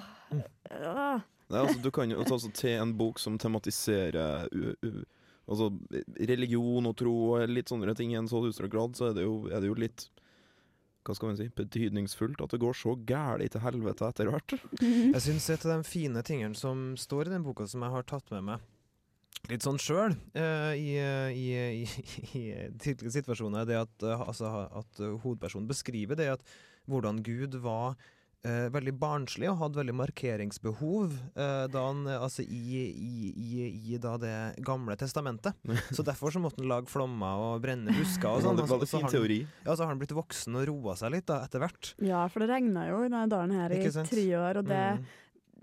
åh. 0.90 1.28
Nei, 1.50 1.64
altså, 1.64 1.80
du 1.82 1.90
kan 1.94 2.12
jo 2.12 2.22
ta 2.22 2.36
altså, 2.36 2.52
til 2.54 2.78
en 2.78 2.94
bok 2.98 3.18
som 3.18 3.38
tematiserer 3.40 4.48
u, 4.54 4.72
u, 4.86 4.90
altså, 5.50 5.70
religion 6.30 6.86
og 6.86 6.96
tro 7.00 7.14
og 7.34 7.50
litt 7.50 7.72
sånne 7.72 7.94
ting 7.98 8.14
i 8.14 8.18
en 8.20 8.30
så 8.30 8.42
utstrakt 8.46 8.74
grad, 8.74 8.96
så 8.98 9.10
er 9.10 9.18
det, 9.18 9.26
jo, 9.26 9.44
er 9.50 9.62
det 9.62 9.70
jo 9.70 9.78
litt 9.78 10.08
hva 11.06 11.14
skal 11.16 11.30
man 11.30 11.38
si, 11.38 11.46
betydningsfullt 11.56 12.42
at 12.44 12.52
det 12.52 12.60
går 12.60 12.76
så 12.76 12.92
gærent 13.08 13.54
til 13.54 13.62
helvete 13.64 14.10
etter 14.10 14.28
hvert. 14.28 14.54
Jeg 15.16 15.22
syns 15.24 15.48
et 15.48 15.64
av 15.64 15.80
de 15.80 15.88
fine 15.88 16.22
tingene 16.26 16.58
som 16.58 16.92
står 17.00 17.30
i 17.30 17.34
den 17.34 17.46
boka, 17.46 17.64
som 17.66 17.82
jeg 17.86 17.94
har 17.94 18.06
tatt 18.06 18.28
med 18.34 18.46
meg 18.50 18.68
litt 19.48 19.64
sånn 19.64 19.78
sjøl 19.80 20.12
i, 20.34 20.98
i, 21.00 21.46
i, 21.80 21.84
i 22.40 22.42
tidligere 22.80 23.14
situasjoner, 23.14 23.62
er 23.62 23.70
det 23.70 23.78
at, 23.80 23.94
uh, 24.04 24.26
altså, 24.26 24.50
at 24.82 25.00
eh, 25.00 25.14
hovedpersonen 25.22 25.68
beskriver 25.70 26.18
det 26.18 26.28
at 26.34 26.44
hvordan 26.90 27.22
Gud 27.24 27.56
var 27.64 27.96
eh, 28.44 28.68
veldig 28.72 28.94
barnslig 29.00 29.48
og 29.50 29.58
hadde 29.60 29.80
veldig 29.80 29.94
markeringsbehov 29.98 31.12
eh, 31.36 31.64
da 31.72 31.82
han, 31.86 32.02
eh, 32.08 32.22
altså, 32.22 32.42
i, 32.42 32.84
i, 32.90 33.32
i, 33.36 33.68
i 33.94 33.98
da 34.00 34.16
det 34.20 34.34
gamle 34.66 34.96
testamentet. 35.00 35.54
Så 35.96 36.04
derfor 36.06 36.30
så 36.34 36.40
måtte 36.42 36.60
han 36.62 36.70
lage 36.70 36.90
flommer 36.90 37.44
og 37.50 37.62
brenne 37.64 37.92
busker 37.96 38.28
og 38.32 38.42
sånn. 38.46 38.60
Og 38.60 38.68
så- 38.68 38.80
fin 38.86 39.00
har 39.04 39.08
han- 39.10 39.16
teori. 39.18 39.40
Ja, 39.66 39.74
så 39.76 39.84
har 39.84 39.92
han 39.94 40.00
blitt 40.02 40.14
voksen 40.16 40.56
og 40.60 40.68
roa 40.70 40.96
seg 40.96 41.12
litt 41.16 41.26
da, 41.30 41.42
etter 41.46 41.60
hvert. 41.64 41.94
Ja, 42.04 42.26
for 42.28 42.40
det 42.44 42.50
regna 42.52 42.88
jo 42.90 43.02
i 43.04 43.08
denne 43.10 43.26
dalen 43.30 43.56
her 43.56 43.72
i 43.76 43.82
tre 43.90 44.26
år, 44.40 44.62
og 44.64 44.70
det 44.70 44.84
Mm. 45.00 45.04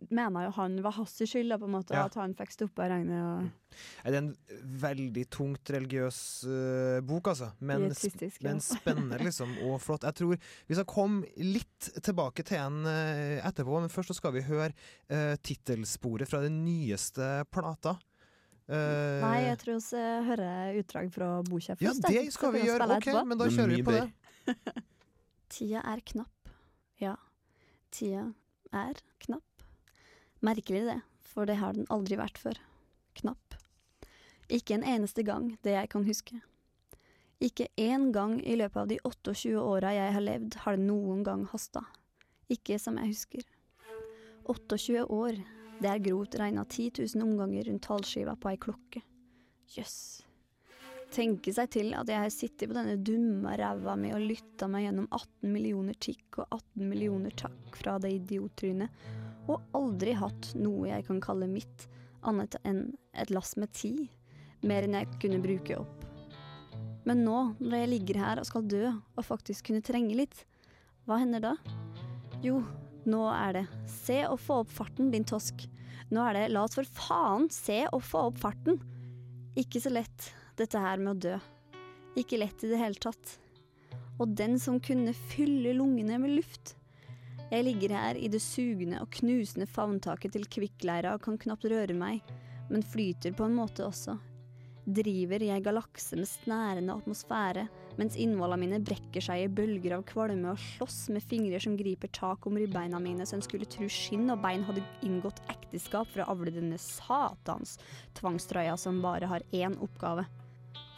Mener 0.09 0.47
jo 0.47 0.51
han 0.57 0.77
var 0.85 0.95
hans 0.97 1.15
skyld, 1.19 1.49
da, 1.51 1.57
på 1.59 1.67
en 1.67 1.73
måte, 1.73 1.93
Ja. 1.95 2.05
at 2.05 2.15
han 2.19 2.33
fikk 2.37 2.51
stoppa 2.53 2.87
regnet. 2.89 3.17
og 3.17 3.77
Er 4.05 4.11
det 4.11 4.17
en 4.21 4.35
veldig 4.81 5.23
tungt 5.29 5.69
religiøs 5.73 6.19
uh, 6.47 6.99
bok, 7.01 7.27
altså. 7.33 7.51
Men. 7.59 7.87
Ja. 7.91 8.29
men 8.41 8.61
spennende, 8.61 9.17
liksom, 9.27 9.53
og 9.67 9.79
flott. 9.81 10.03
Jeg 10.07 10.15
tror 10.21 10.37
vi 10.67 10.77
skal 10.77 10.85
komme 10.89 11.25
litt 11.37 11.89
tilbake 12.03 12.43
til 12.47 12.57
en 12.61 12.83
uh, 12.85 13.39
etterpå, 13.47 13.81
men 13.81 13.89
først 13.93 14.13
så 14.13 14.17
skal 14.19 14.35
vi 14.37 14.45
høre 14.47 14.73
uh, 15.11 15.35
tittelsporet 15.41 16.29
fra 16.29 16.41
den 16.45 16.63
nyeste 16.65 17.45
plata. 17.51 17.97
Uh, 18.67 19.21
Nei, 19.23 19.45
jeg 19.47 19.59
tror 19.61 19.77
vi 19.79 20.05
hører 20.27 20.79
utdrag 20.81 21.11
fra 21.13 21.27
boka 21.47 21.77
først. 21.77 21.81
ja, 21.81 21.93
da. 22.03 22.09
det 22.11 22.33
skal 22.35 22.51
vi 22.51 22.65
gjøre. 22.67 22.83
OK, 22.83 22.97
etterpå. 22.99 23.25
men 23.29 23.39
da 23.39 23.45
er 23.47 23.55
kjører 23.55 23.75
vi 23.75 23.83
på 23.87 23.95
det. 23.95 24.07
Tida 25.53 25.83
er 25.87 26.01
knapp. 26.03 26.51
Ja, 26.99 27.13
tida 27.95 28.25
er 28.75 28.99
knapp. 29.23 29.46
Merkelig 30.45 30.83
det, 30.85 30.99
for 31.25 31.49
det 31.49 31.57
har 31.61 31.73
den 31.73 31.87
aldri 31.93 32.17
vært 32.19 32.37
før. 32.41 32.59
Knapp. 33.17 33.57
Ikke 34.53 34.77
en 34.77 34.85
eneste 34.85 35.25
gang, 35.27 35.55
det 35.65 35.73
jeg 35.73 35.89
kan 35.91 36.05
huske. 36.07 36.39
Ikke 37.43 37.67
én 37.77 38.11
gang 38.13 38.39
i 38.41 38.55
løpet 38.57 38.79
av 38.81 38.87
de 38.89 38.97
28 39.05 39.57
åra 39.61 39.91
jeg 39.93 40.13
har 40.15 40.23
levd, 40.23 40.59
har 40.63 40.77
det 40.77 40.85
noen 40.87 41.23
gang 41.25 41.43
hasta. 41.51 41.83
Ikke 42.49 42.79
som 42.81 42.97
jeg 43.01 43.11
husker. 43.13 43.43
28 44.47 45.03
år, 45.03 45.41
det 45.81 45.89
er 45.91 46.05
grovt 46.05 46.37
regna 46.39 46.63
10 46.65 47.03
000 47.03 47.25
omganger 47.25 47.67
rundt 47.67 47.89
halvskiva 47.91 48.37
på 48.39 48.53
ei 48.53 48.61
klokke. 48.61 49.03
Jøss. 49.75 50.23
Tenke 51.13 51.53
seg 51.55 51.69
til 51.71 51.93
at 51.95 52.09
jeg 52.11 52.19
har 52.19 52.33
sittet 52.33 52.67
på 52.67 52.75
denne 52.75 52.97
dumme 52.99 53.53
ræva 53.59 53.95
mi 53.99 54.09
og 54.15 54.23
lytta 54.23 54.67
meg 54.71 54.87
gjennom 54.87 55.07
18 55.11 55.51
millioner 55.53 55.95
tikk 56.03 56.41
og 56.41 56.47
18 56.49 56.87
millioner 56.89 57.35
takk 57.37 57.77
fra 57.79 57.95
det 58.03 58.11
idiottrynet, 58.17 59.05
og 59.47 59.63
aldri 59.77 60.15
hatt 60.17 60.51
noe 60.59 60.89
jeg 60.89 61.05
kan 61.07 61.21
kalle 61.23 61.47
mitt, 61.49 61.87
annet 62.27 62.57
enn 62.67 62.89
et 63.17 63.31
lass 63.31 63.55
med 63.59 63.71
tid, 63.75 64.07
mer 64.67 64.85
enn 64.85 64.97
jeg 64.97 65.09
kunne 65.21 65.41
bruke 65.43 65.79
opp. 65.79 66.05
Men 67.07 67.23
nå, 67.23 67.37
når 67.61 67.77
jeg 67.79 67.91
ligger 67.93 68.19
her 68.19 68.41
og 68.41 68.49
skal 68.49 68.67
dø, 68.67 68.83
og 68.91 69.23
faktisk 69.25 69.69
kunne 69.69 69.85
trenge 69.85 70.17
litt, 70.17 70.43
hva 71.07 71.21
hender 71.21 71.43
da? 71.45 71.53
Jo, 72.43 72.59
nå 73.07 73.23
er 73.31 73.61
det 73.61 73.65
se 73.87 74.19
og 74.27 74.41
få 74.43 74.61
opp 74.65 74.71
farten, 74.75 75.11
din 75.13 75.27
tosk. 75.27 75.63
Nå 76.11 76.23
er 76.27 76.35
det 76.35 76.45
la 76.51 76.65
oss 76.67 76.75
for 76.75 76.97
faen 76.97 77.47
se 77.51 77.85
og 77.93 78.03
få 78.03 78.27
opp 78.29 78.41
farten. 78.41 78.81
Ikke 79.59 79.79
så 79.83 79.91
lett, 79.93 80.31
dette 80.59 80.81
her 80.83 80.99
med 80.99 81.15
å 81.15 81.21
dø. 81.27 81.37
Ikke 82.19 82.39
lett 82.41 82.63
i 82.65 82.71
det 82.71 82.81
hele 82.81 82.99
tatt. 82.99 83.37
Og 84.17 84.33
den 84.35 84.57
som 84.59 84.81
kunne 84.83 85.15
fylle 85.31 85.75
lungene 85.77 86.19
med 86.21 86.35
luft. 86.39 86.76
Jeg 87.47 87.63
ligger 87.63 87.93
her 87.95 88.17
i 88.19 88.27
det 88.27 88.41
sugende 88.43 88.99
og 88.99 89.11
knusende 89.15 89.69
favntaket 89.71 90.33
til 90.35 90.47
kvikkleira 90.51 91.13
og 91.15 91.21
kan 91.23 91.37
knapt 91.39 91.67
røre 91.71 91.95
meg, 91.95 92.19
men 92.67 92.83
flyter 92.83 93.31
på 93.37 93.47
en 93.47 93.55
måte 93.55 93.85
også. 93.87 94.17
driver 94.87 95.43
i 95.43 95.49
ei 95.51 95.59
galakse 95.59 96.15
med 96.15 96.27
snærende 96.27 96.93
atmosfære, 96.95 97.65
mens 97.99 98.15
innvollene 98.19 98.61
mine 98.61 98.79
brekker 98.87 99.23
seg 99.23 99.43
i 99.43 99.49
bølger 99.51 99.97
av 99.97 100.05
kvalme 100.07 100.53
og 100.53 100.61
slåss 100.63 101.09
med 101.15 101.23
fingre 101.27 101.59
som 101.63 101.75
griper 101.79 102.11
tak 102.15 102.47
om 102.47 102.55
ribbeina 102.59 102.99
mine 103.03 103.27
så 103.27 103.35
en 103.35 103.43
skulle 103.43 103.67
tro 103.67 103.87
skinn 103.91 104.31
og 104.31 104.39
bein 104.43 104.63
hadde 104.67 104.85
inngått 105.03 105.41
ekteskap 105.51 106.07
for 106.11 106.23
å 106.23 106.29
avle 106.35 106.55
denne 106.55 106.79
satans 106.79 107.75
tvangstrøya 108.19 108.77
som 108.79 109.03
bare 109.03 109.27
har 109.27 109.47
én 109.51 109.75
oppgave. 109.83 110.23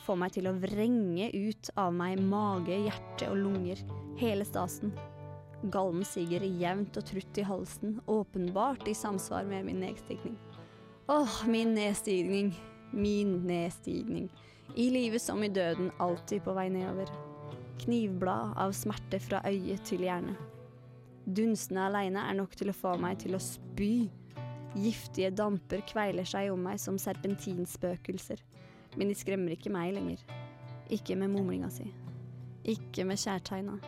Få 0.05 0.17
meg 0.17 0.37
til 0.37 0.49
å 0.49 0.57
vrenge 0.57 1.29
ut 1.33 1.73
av 1.77 1.93
meg 1.93 2.21
mage, 2.21 2.77
hjerte 2.89 3.29
og 3.29 3.41
lunger, 3.41 3.81
hele 4.21 4.45
stasen. 4.45 4.93
Gallen 5.67 6.05
siger 6.07 6.43
jevnt 6.45 6.97
og 6.97 7.03
trutt 7.03 7.37
i 7.37 7.43
halsen, 7.43 7.97
åpenbart 8.07 8.87
i 8.87 8.93
samsvar 8.95 9.43
med 9.43 9.65
min 9.67 9.81
nedstigning. 9.83 10.37
Åh, 11.11 11.47
min 11.47 11.73
nedstigning, 11.75 12.53
min 12.91 13.33
nedstigning. 13.47 14.29
I 14.75 14.89
livet 14.89 15.21
som 15.21 15.43
i 15.43 15.49
døden, 15.49 15.91
alltid 15.99 16.45
på 16.45 16.53
vei 16.55 16.69
nedover. 16.71 17.11
Knivblad 17.83 18.55
av 18.55 18.71
smerte 18.77 19.19
fra 19.19 19.41
øye 19.49 19.75
til 19.83 20.05
hjerne. 20.07 20.37
Dunstene 21.25 21.89
aleine 21.89 22.23
er 22.29 22.39
nok 22.39 22.55
til 22.55 22.71
å 22.71 22.77
få 22.77 22.95
meg 23.01 23.19
til 23.19 23.35
å 23.35 23.43
spy. 23.43 24.07
Giftige 24.79 25.33
damper 25.35 25.83
kveiler 25.89 26.27
seg 26.29 26.53
om 26.53 26.63
meg 26.69 26.79
som 26.79 26.97
serpentinspøkelser. 27.01 28.39
Men 28.95 29.11
de 29.11 29.17
skremmer 29.17 29.57
ikke 29.57 29.73
meg 29.73 29.95
lenger. 29.97 30.23
Ikke 30.89 31.19
med 31.19 31.35
mumlinga 31.35 31.69
si. 31.73 31.91
Ikke 32.63 33.03
med 33.05 33.19
kjærtegna. 33.19 33.81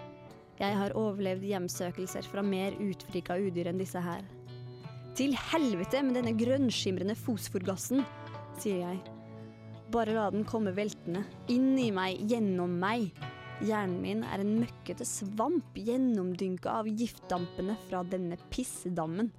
Jeg 0.62 0.78
har 0.78 0.94
overlevd 0.94 1.42
hjemsøkelser 1.50 2.28
fra 2.30 2.44
mer 2.46 2.76
utfrika 2.78 3.34
udyr 3.42 3.72
enn 3.72 3.82
disse 3.82 4.02
her. 4.02 4.22
Til 5.18 5.34
helvete 5.34 6.04
med 6.06 6.20
denne 6.20 6.36
grønnskimrende 6.38 7.16
fosforgassen, 7.18 8.04
sier 8.62 8.84
jeg. 8.84 9.00
Bare 9.92 10.14
la 10.16 10.28
den 10.32 10.46
komme 10.48 10.72
veltende, 10.78 11.24
inn 11.52 11.74
i 11.82 11.90
meg, 11.92 12.22
gjennom 12.30 12.78
meg. 12.80 13.10
Hjernen 13.66 13.98
min 14.04 14.22
er 14.24 14.44
en 14.44 14.54
møkkete 14.62 15.06
svamp 15.06 15.76
gjennomdynka 15.78 16.78
av 16.80 16.88
giftdampene 16.88 17.76
fra 17.88 18.04
denne 18.08 18.38
pissedammen. 18.54 19.32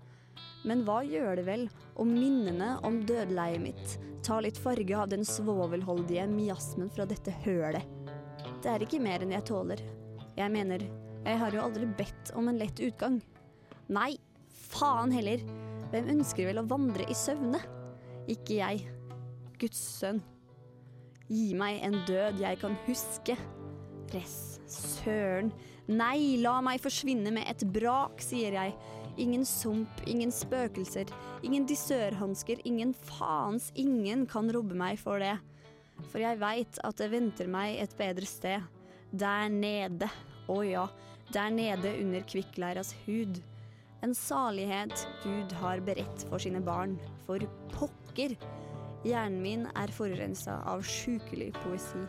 Men 0.67 0.83
hva 0.87 1.01
gjør 1.07 1.39
det 1.39 1.47
vel 1.47 1.65
om 2.03 2.11
minnene 2.13 2.75
om 2.87 3.01
dødleiet 3.07 3.63
mitt 3.63 3.97
tar 4.27 4.43
litt 4.45 4.59
farge 4.63 4.99
av 4.99 5.09
den 5.11 5.25
svovelholdige 5.27 6.27
miasmen 6.31 6.91
fra 6.91 7.07
dette 7.07 7.35
hølet? 7.47 7.87
Det 8.63 8.75
er 8.75 8.85
ikke 8.85 9.03
mer 9.03 9.23
enn 9.23 9.35
jeg 9.35 9.47
tåler. 9.49 9.83
Jeg 10.39 10.53
mener, 10.55 10.85
jeg 11.23 11.39
har 11.39 11.55
jo 11.55 11.63
aldri 11.63 11.87
bedt 11.99 12.33
om 12.39 12.51
en 12.51 12.59
lett 12.59 12.81
utgang. 12.83 13.21
Nei, 13.93 14.17
faen 14.73 15.13
heller. 15.15 15.43
Hvem 15.93 16.09
ønsker 16.17 16.49
vel 16.49 16.63
å 16.63 16.67
vandre 16.67 17.07
i 17.11 17.17
søvne? 17.17 17.61
Ikke 18.31 18.59
jeg. 18.59 18.87
Guds 19.61 19.81
sønn. 20.01 20.23
Gi 21.33 21.53
meg 21.57 21.83
en 21.87 22.01
død 22.09 22.41
jeg 22.43 22.59
kan 22.63 22.75
huske. 22.89 23.37
Press. 24.11 24.59
søren. 24.69 25.53
Nei, 25.89 26.39
la 26.41 26.59
meg 26.65 26.81
forsvinne 26.81 27.33
med 27.35 27.49
et 27.51 27.63
brak, 27.75 28.21
sier 28.23 28.55
jeg. 28.57 28.75
Ingen 29.21 29.45
sump, 29.45 30.03
ingen 30.09 30.33
spøkelser, 30.33 31.11
ingen 31.45 31.67
dissørhansker, 31.69 32.63
ingen 32.65 32.95
faens 32.97 33.69
ingen 33.77 34.25
kan 34.31 34.49
robbe 34.55 34.77
meg 34.79 35.01
for 35.01 35.21
det. 35.21 35.35
For 36.09 36.23
jeg 36.23 36.41
veit 36.41 36.81
at 36.83 37.01
det 37.01 37.11
venter 37.13 37.51
meg 37.51 37.77
et 37.83 37.97
bedre 37.99 38.29
sted. 38.29 38.65
Der 39.13 39.53
nede. 39.53 40.09
Å 40.51 40.59
ja, 40.67 40.87
der 41.33 41.51
nede 41.51 41.95
under 42.03 42.25
kvikkleiras 42.29 42.93
hud. 43.07 43.41
En 44.03 44.15
salighet 44.15 45.07
Gud 45.23 45.53
har 45.63 45.81
beredt 45.81 46.27
for 46.29 46.43
sine 46.43 46.61
barn. 46.65 46.99
For 47.27 47.43
pokker! 47.73 48.37
Hjernen 49.03 49.41
min 49.43 49.63
er 49.75 49.91
forurensa 49.91 50.61
av 50.71 50.85
sjukelig 50.87 51.51
poesi, 51.59 52.05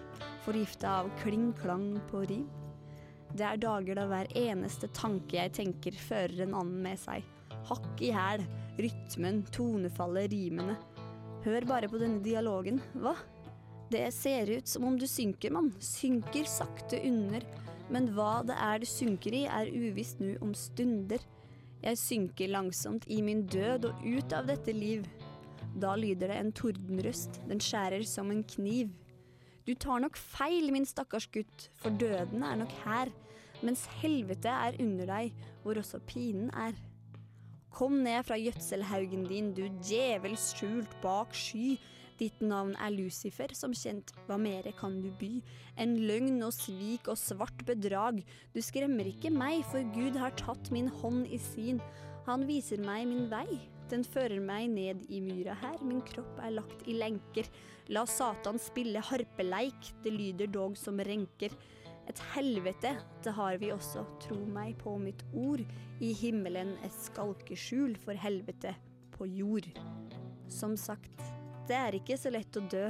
forgifta 0.46 0.92
av 1.02 1.10
kling-klang 1.24 1.96
på 2.12 2.22
rim. 2.30 2.46
Det 3.34 3.46
er 3.48 3.62
dager 3.62 3.98
da 3.98 4.04
hver 4.12 4.30
eneste 4.38 4.92
tanke 4.94 5.40
jeg 5.40 5.56
tenker, 5.58 5.98
fører 5.98 6.44
en 6.46 6.54
annen 6.60 6.84
med 6.86 7.02
seg. 7.02 7.26
Hakk 7.66 8.04
i 8.06 8.12
hæl, 8.14 8.44
rytmen, 8.78 9.42
tonefallet, 9.56 10.30
rimene. 10.36 10.76
Hør 11.48 11.66
bare 11.66 11.90
på 11.90 11.98
denne 12.02 12.22
dialogen, 12.26 12.78
hva? 12.94 13.16
Det 13.90 14.06
ser 14.14 14.50
ut 14.54 14.70
som 14.70 14.86
om 14.86 15.00
du 15.00 15.08
synker, 15.10 15.54
mann. 15.54 15.74
Synker 15.82 16.46
sakte 16.50 17.02
under. 17.10 17.46
Men 17.92 18.10
hva 18.16 18.42
det 18.48 18.56
er 18.56 18.80
du 18.82 18.88
synker 18.88 19.36
i, 19.36 19.44
er 19.46 19.72
uvisst 19.72 20.22
nå 20.24 20.38
om 20.44 20.54
stunder. 20.56 21.24
Jeg 21.84 22.00
synker 22.00 22.52
langsomt 22.54 23.08
i 23.12 23.20
min 23.22 23.44
død 23.52 23.90
og 23.90 24.06
ut 24.06 24.36
av 24.36 24.48
dette 24.48 24.72
liv. 24.76 25.08
Da 25.76 25.96
lyder 25.98 26.30
det 26.32 26.38
en 26.40 26.54
tordenrøst, 26.56 27.42
den 27.50 27.60
skjærer 27.64 28.06
som 28.08 28.32
en 28.32 28.44
kniv. 28.48 28.94
Du 29.68 29.74
tar 29.80 30.00
nok 30.04 30.18
feil, 30.20 30.72
min 30.76 30.86
stakkars 30.86 31.28
gutt, 31.32 31.70
for 31.80 31.96
døden 32.00 32.44
er 32.44 32.58
nok 32.60 32.72
her, 32.84 33.12
mens 33.64 33.86
helvete 34.02 34.52
er 34.52 34.80
under 34.84 35.08
deg, 35.08 35.46
hvor 35.64 35.80
også 35.80 36.00
pinen 36.08 36.50
er. 36.52 36.76
Kom 37.74 38.04
ned 38.06 38.24
fra 38.28 38.38
gjødselhaugen 38.38 39.24
din, 39.28 39.54
du 39.56 39.66
djevels 39.82 40.52
skjult 40.54 40.92
bak 41.02 41.34
sky. 41.34 41.80
Ditt 42.24 42.40
navn 42.40 42.72
er 42.80 42.94
Lucifer, 42.94 43.52
som 43.52 43.74
kjent, 43.76 44.14
hva 44.30 44.38
mere 44.40 44.72
kan 44.78 45.02
du 45.04 45.10
by? 45.20 45.42
En 45.84 45.98
løgn 46.08 46.38
og 46.46 46.54
svik 46.56 47.10
og 47.12 47.18
svart 47.20 47.66
bedrag. 47.68 48.22
Du 48.56 48.62
skremmer 48.64 49.10
ikke 49.10 49.32
meg, 49.34 49.66
for 49.68 49.84
Gud 49.92 50.16
har 50.22 50.32
tatt 50.40 50.72
min 50.72 50.88
hånd 51.02 51.26
i 51.28 51.40
sin. 51.42 51.82
Han 52.30 52.46
viser 52.48 52.80
meg 52.80 53.10
min 53.10 53.28
vei. 53.34 53.60
Den 53.92 54.08
fører 54.08 54.40
meg 54.40 54.70
ned 54.72 55.04
i 55.12 55.20
myra 55.26 55.58
her, 55.66 55.76
min 55.84 56.00
kropp 56.08 56.40
er 56.46 56.56
lagt 56.56 56.88
i 56.88 56.96
lenker. 56.96 57.50
La 57.92 58.06
Satan 58.08 58.62
spille 58.62 59.04
harpeleik, 59.04 59.92
det 60.06 60.16
lyder 60.16 60.56
dog 60.56 60.80
som 60.80 61.04
renker. 61.04 61.52
Et 62.08 62.26
helvete, 62.38 62.96
det 63.24 63.36
har 63.36 63.60
vi 63.60 63.76
også, 63.76 64.08
tro 64.24 64.40
meg 64.48 64.78
på 64.80 64.96
mitt 65.04 65.28
ord. 65.36 65.68
I 66.00 66.16
himmelen 66.24 66.78
et 66.88 67.00
skalkeskjul 67.04 68.00
for 68.00 68.16
helvete 68.16 68.78
på 69.12 69.28
jord. 69.28 69.68
Som 70.48 70.80
sagt, 70.80 71.34
det 71.68 71.78
er 71.80 71.96
ikke 71.96 72.18
så 72.20 72.32
lett 72.34 72.58
å 72.60 72.66
dø, 72.68 72.90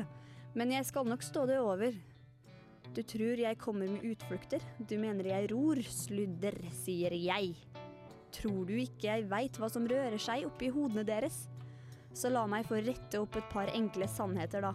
men 0.57 0.73
jeg 0.73 0.87
skal 0.89 1.07
nok 1.09 1.23
stå 1.25 1.45
det 1.49 1.59
over. 1.61 1.93
Du 2.93 3.01
tror 3.05 3.39
jeg 3.41 3.57
kommer 3.61 3.89
med 3.89 4.05
utflukter, 4.05 4.61
du 4.77 4.95
mener 5.01 5.29
jeg 5.29 5.49
ror, 5.53 5.81
sludder, 5.81 6.57
sier 6.83 7.13
jeg. 7.17 7.55
Tror 8.33 8.65
du 8.69 8.73
ikke 8.81 9.07
jeg 9.07 9.27
veit 9.29 9.57
hva 9.61 9.69
som 9.69 9.85
rører 9.89 10.17
seg 10.21 10.45
oppi 10.47 10.71
hodene 10.73 11.05
deres? 11.05 11.43
Så 12.13 12.29
la 12.29 12.45
meg 12.49 12.67
få 12.69 12.81
rette 12.81 13.21
opp 13.21 13.37
et 13.37 13.49
par 13.49 13.69
enkle 13.73 14.09
sannheter, 14.09 14.65
da. 14.65 14.73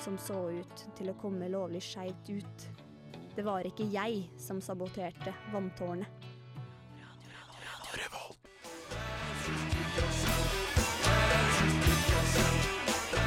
Som 0.00 0.16
så 0.20 0.38
ut 0.56 0.86
til 0.96 1.12
å 1.12 1.16
komme 1.20 1.50
lovlig 1.52 1.82
skeivt 1.84 2.32
ut. 2.32 2.68
Det 3.36 3.44
var 3.44 3.68
ikke 3.68 3.88
jeg 3.92 4.26
som 4.40 4.60
saboterte 4.64 5.32
vanntårnet. 5.52 6.08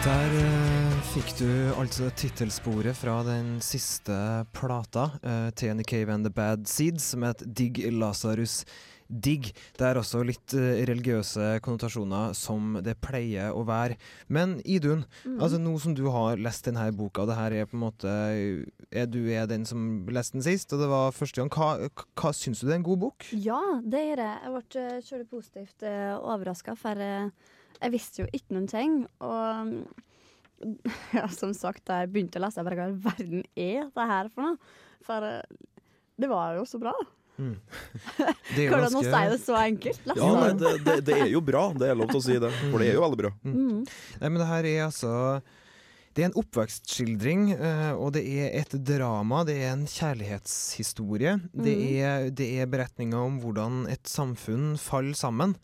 Der 0.05 0.33
eh, 0.37 0.97
fikk 1.15 1.31
du 1.39 1.47
altså 1.79 2.11
tittelsporet 2.13 2.93
fra 2.93 3.15
den 3.25 3.55
siste 3.65 4.13
plata 4.53 5.07
uh, 5.23 5.47
til 5.57 5.81
Cave 5.81 6.13
and 6.13 6.27
the 6.27 6.29
Bad 6.33 6.67
Seeds, 6.69 7.07
som 7.15 7.25
het 7.25 7.41
Digg 7.57 7.79
Lasarus 7.89 8.59
Digg. 9.09 9.49
Det 9.77 9.85
er 9.85 9.97
også 9.97 10.21
litt 10.25 10.53
eh, 10.57 10.83
religiøse 10.89 11.59
konnotasjoner, 11.65 12.33
som 12.37 12.77
det 12.85 12.95
pleier 13.05 13.53
å 13.53 13.61
være. 13.65 13.97
Men 14.33 14.59
Idun, 14.65 15.03
Mm. 15.25 15.39
altså 15.41 15.57
nå 15.61 15.73
som 15.81 15.93
du 15.97 16.03
har 16.13 16.37
lest 16.41 16.65
denne 16.65 16.85
boka, 16.93 17.21
og 17.23 17.29
det 17.29 17.37
her 17.37 17.53
er 17.53 17.65
på 17.69 17.77
en 17.77 17.83
måte 17.87 18.13
er 18.93 19.09
Du 19.09 19.19
er 19.29 19.45
den 19.49 19.65
som 19.65 20.05
leste 20.09 20.37
den 20.37 20.45
sist, 20.45 20.73
og 20.73 20.81
det 20.81 20.89
var 20.89 21.13
første 21.13 21.41
gang. 21.41 21.49
Hva, 21.49 21.89
hva 22.13 22.33
syns 22.33 22.61
du 22.61 22.67
det 22.67 22.73
er 22.73 22.81
en 22.83 22.89
god 22.89 23.01
bok? 23.07 23.25
Ja, 23.33 23.61
det 23.81 24.05
gjør 24.05 24.23
jeg. 24.25 24.37
Jeg 24.45 24.53
ble 24.53 25.21
uh, 25.21 25.29
positivt 25.33 25.85
uh, 25.85 26.17
overraska, 26.21 26.77
for 26.77 26.97
eh, 26.97 27.29
jeg 27.81 27.91
visste 27.93 28.23
jo 28.23 28.27
ikke 28.31 28.55
noen 28.55 28.67
ting. 28.71 28.95
Og 29.19 29.67
mm, 29.67 29.83
ja, 31.19 31.27
som 31.35 31.51
sagt, 31.57 31.83
da 31.89 32.03
jeg 32.03 32.13
begynte 32.13 32.39
å 32.39 32.45
lese, 32.45 32.61
jeg 32.61 32.67
bare 32.69 32.79
hva 32.79 32.87
i 32.93 33.01
verden 33.09 33.43
er 33.55 33.89
det 33.95 34.07
her 34.13 34.29
for 34.33 34.47
noe? 34.47 34.57
For 35.05 35.27
eh, 35.27 35.41
det 36.21 36.29
var 36.31 36.55
jo 36.59 36.63
så 36.69 36.79
bra. 36.81 36.93
Mm. 37.35 37.57
Det 38.55 38.63
er 38.63 38.69
Hvordan 38.71 38.93
å 38.95 39.01
si 39.03 39.09
det 39.11 39.39
så 39.43 39.57
enkelt? 39.59 40.05
Ja, 40.07 40.29
nei, 40.37 40.53
det. 40.55 40.59
det, 40.61 40.73
det, 40.85 40.93
det 41.09 41.15
er 41.25 41.29
jo 41.33 41.41
bra, 41.43 41.65
det 41.75 41.89
er 41.91 41.97
lov 41.99 42.07
til 42.13 42.21
å 42.21 42.23
si 42.23 42.37
det. 42.39 42.51
For 42.71 42.79
det 42.79 42.87
er 42.87 42.95
jo 42.95 43.01
veldig 43.03 43.19
bra. 43.25 43.31
Mm. 43.43 43.81
Nei, 44.21 44.29
men 44.29 44.37
det 44.39 44.47
her 44.47 44.67
er 44.69 44.83
altså 44.85 45.11
Det 46.15 46.23
er 46.23 46.29
en 46.29 46.37
oppvekstskildring, 46.39 47.41
eh, 47.57 47.91
og 47.99 48.13
det 48.15 48.21
er 48.39 48.55
et 48.61 48.77
drama. 48.87 49.41
Det 49.43 49.57
er 49.65 49.73
en 49.73 49.83
kjærlighetshistorie. 49.91 51.33
Det, 51.51 51.75
Mhm. 51.75 51.99
er, 51.99 52.29
det 52.31 52.47
er 52.63 52.71
beretninger 52.71 53.19
om 53.19 53.41
hvordan 53.43 53.81
et 53.91 54.07
samfunn 54.07 54.77
faller 54.79 55.13
sammen. 55.19 55.57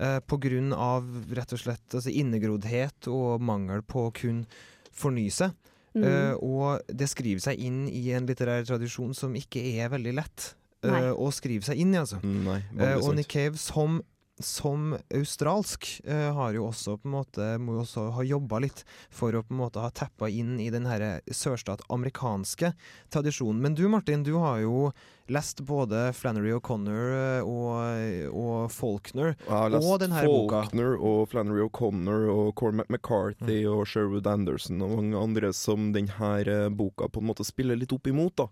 Eh, 0.00 0.18
på 0.20 0.38
grunn 0.42 0.72
av 0.72 1.06
rett 1.34 1.54
og 1.54 1.60
slett 1.60 1.94
altså 1.94 2.12
innegroddhet 2.12 3.08
og 3.12 3.42
mangel 3.44 3.84
på 3.86 4.08
å 4.08 4.14
kunne 4.14 4.46
fornye 4.94 5.32
seg. 5.34 5.54
Mm. 5.94 6.04
Eh, 6.04 6.34
og 6.42 6.82
det 6.90 7.06
skriver 7.10 7.42
seg 7.44 7.60
inn 7.62 7.84
i 7.86 8.08
en 8.16 8.26
litterær 8.26 8.66
tradisjon 8.66 9.14
som 9.14 9.34
ikke 9.38 9.62
er 9.78 9.92
veldig 9.92 10.14
lett 10.18 10.48
eh, 10.82 11.12
å 11.14 11.30
skrive 11.34 11.66
seg 11.66 11.78
inn 11.84 11.94
i, 11.94 12.00
altså. 12.00 12.18
Nei, 12.24 12.60
Eh, 12.74 12.96
og. 12.98 13.14
Nick 13.14 13.30
Cave 13.30 13.60
som 13.60 14.00
som 14.42 14.96
australsk 15.14 15.86
uh, 16.08 16.32
har 16.34 16.54
jo 16.56 16.66
også 16.68 16.96
på 16.98 17.08
en 17.08 17.14
måte 17.14 17.48
må 17.62 17.76
jo 17.76 17.84
også 17.84 18.08
ha 18.16 18.24
jobba 18.26 18.58
litt 18.64 18.82
for 19.14 19.34
å 19.36 19.44
på 19.46 19.54
en 19.54 19.60
måte 19.60 19.82
ha 19.82 19.90
tappa 19.94 20.28
inn 20.32 20.56
i 20.62 20.70
den 20.74 20.88
her 20.90 21.20
sørstat-amerikanske 21.30 22.72
tradisjonen. 23.14 23.60
Men 23.62 23.74
du 23.78 23.86
Martin, 23.88 24.24
du 24.26 24.34
har 24.42 24.58
jo 24.64 24.92
lest 25.30 25.62
både 25.64 26.12
Flannery 26.12 26.52
O'Connor 26.52 27.14
eh, 27.16 27.46
og, 27.46 28.36
og 28.36 28.72
Faulkner. 28.74 29.34
Og 29.48 29.98
den 30.02 30.12
her 30.12 30.26
boka. 30.28 30.64
Faulkner 30.66 30.98
og 30.98 31.28
Flannery 31.32 31.64
O'Connor 31.64 32.28
og 32.32 32.54
Cormac 32.60 32.90
McCarthy 32.90 33.62
Mm. 33.64 33.70
og 33.70 33.86
Sherwood 33.88 34.26
Anderson 34.26 34.82
og 34.82 34.96
mange 34.98 35.18
andre 35.18 35.52
som 35.56 35.92
denne 35.94 36.70
boka 36.74 37.08
på 37.08 37.20
en 37.20 37.28
måte 37.28 37.44
spiller 37.46 37.76
litt 37.76 37.92
opp 37.92 38.06
imot. 38.10 38.36
da. 38.36 38.48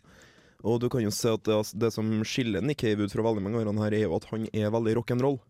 Og 0.62 0.81
du 0.81 0.88
kan 0.88 1.03
jo 1.03 1.11
se 1.11 1.33
at 1.33 1.42
det, 1.45 1.59
det 1.75 1.90
som 1.95 2.09
skiller 2.25 2.62
Nick 2.62 2.81
Cave 2.81 3.03
ut 3.03 3.12
fra 3.12 3.25
veldig 3.27 3.42
mange 3.42 3.62
av 3.62 3.81
her, 3.83 3.97
er 3.97 4.05
jo 4.07 4.16
at 4.16 4.29
han 4.31 4.47
er 4.53 4.71
veldig 4.71 4.95
rock'n'roll. 5.01 5.40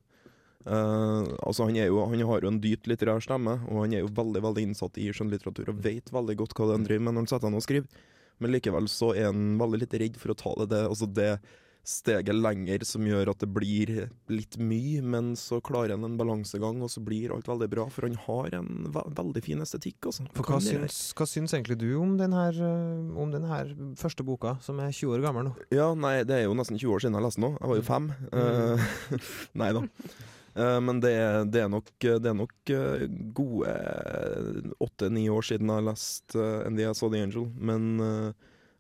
Uh, 0.67 1.27
altså 1.43 1.67
han, 1.69 1.77
er 1.77 1.91
jo, 1.91 2.03
han 2.07 2.23
har 2.29 2.45
jo 2.45 2.53
en 2.53 2.61
dypt 2.63 2.89
litterær 2.91 3.23
stemme, 3.25 3.59
og 3.69 3.85
han 3.85 3.97
er 3.97 4.05
jo 4.05 4.13
veldig 4.15 4.45
veldig 4.45 4.67
innsatt 4.69 5.01
i 5.03 5.09
skjønnlitteratur 5.15 5.73
og 5.73 5.83
vet 5.85 6.13
veldig 6.15 6.39
godt 6.43 6.57
hva 6.59 6.73
han 6.75 6.87
driver 6.87 7.09
med 7.09 7.17
når 7.17 7.25
han 7.25 7.33
setter 7.33 7.49
seg 7.49 7.55
ned 7.55 7.63
og 7.63 7.67
skriver. 7.67 8.07
Men 8.43 8.55
likevel 8.57 8.89
så 8.91 9.13
er 9.15 9.29
han 9.31 9.59
veldig 9.61 9.83
litt 9.85 9.99
redd 10.03 10.17
for 10.19 10.35
å 10.35 10.39
ta 10.39 10.55
det, 10.63 10.71
det, 10.75 10.87
altså 10.91 11.11
det 11.11 11.33
steget 11.83 12.35
lenger 12.39 12.85
som 12.87 13.07
gjør 13.07 13.33
at 13.33 13.43
det 13.43 13.49
blir 13.51 13.91
litt 14.31 14.57
mye, 14.63 15.03
men 15.03 15.33
så 15.39 15.59
klarer 15.65 15.97
han 15.97 16.07
en 16.07 16.19
balansegang, 16.19 16.79
og 16.83 16.91
så 16.93 17.03
blir 17.03 17.35
alt 17.35 17.49
veldig 17.51 17.69
bra. 17.73 17.87
For 17.93 18.07
han 18.07 18.19
har 18.27 18.57
en 18.61 18.87
ve 18.95 19.05
veldig 19.19 19.43
fin 19.45 19.63
estetikk, 19.65 19.99
Også. 20.13 20.29
For 20.37 20.47
hva 20.47 20.61
syns, 20.63 21.01
hva 21.19 21.27
syns 21.29 21.55
egentlig 21.57 21.81
du 21.83 21.91
om 21.99 22.15
den, 22.21 22.35
her, 22.37 22.55
eh, 22.55 23.19
om 23.19 23.35
den 23.35 23.49
her 23.51 23.75
første 23.99 24.27
boka, 24.27 24.57
som 24.63 24.79
er 24.83 24.95
20 24.95 25.17
år 25.17 25.27
gammel 25.27 25.51
nå? 25.51 25.57
Ja, 25.75 25.91
nei, 25.95 26.21
det 26.29 26.39
er 26.39 26.47
jo 26.47 26.55
nesten 26.59 26.79
20 26.79 26.95
år 26.95 27.05
siden 27.05 27.19
jeg 27.19 27.27
leste 27.27 27.43
den 27.43 27.49
nå. 27.49 27.53
Jeg 27.59 27.73
var 27.73 27.81
jo 27.81 27.89
fem. 27.91 28.13
Eh, 28.31 28.87
nei 29.65 29.73
da. 29.75 29.85
Eh, 30.55 30.79
men 30.85 31.01
det, 31.01 31.13
er- 31.17 31.47
det 31.49 31.63
er 31.65 31.71
nok, 31.73 31.89
det 32.03 32.29
er 32.29 32.37
nok 32.37 32.73
eh, 32.75 33.07
gode 33.37 33.73
åtte-ni 34.85 35.29
år 35.33 35.47
siden 35.49 35.71
jeg 35.73 35.87
leste 35.89 36.37
uh, 36.39 36.67
And 36.67 36.77
the 36.79 36.91
Saw 36.95 37.09
the 37.13 37.23
Angel. 37.25 37.47
Men 37.57 37.87
eh, 38.01 38.33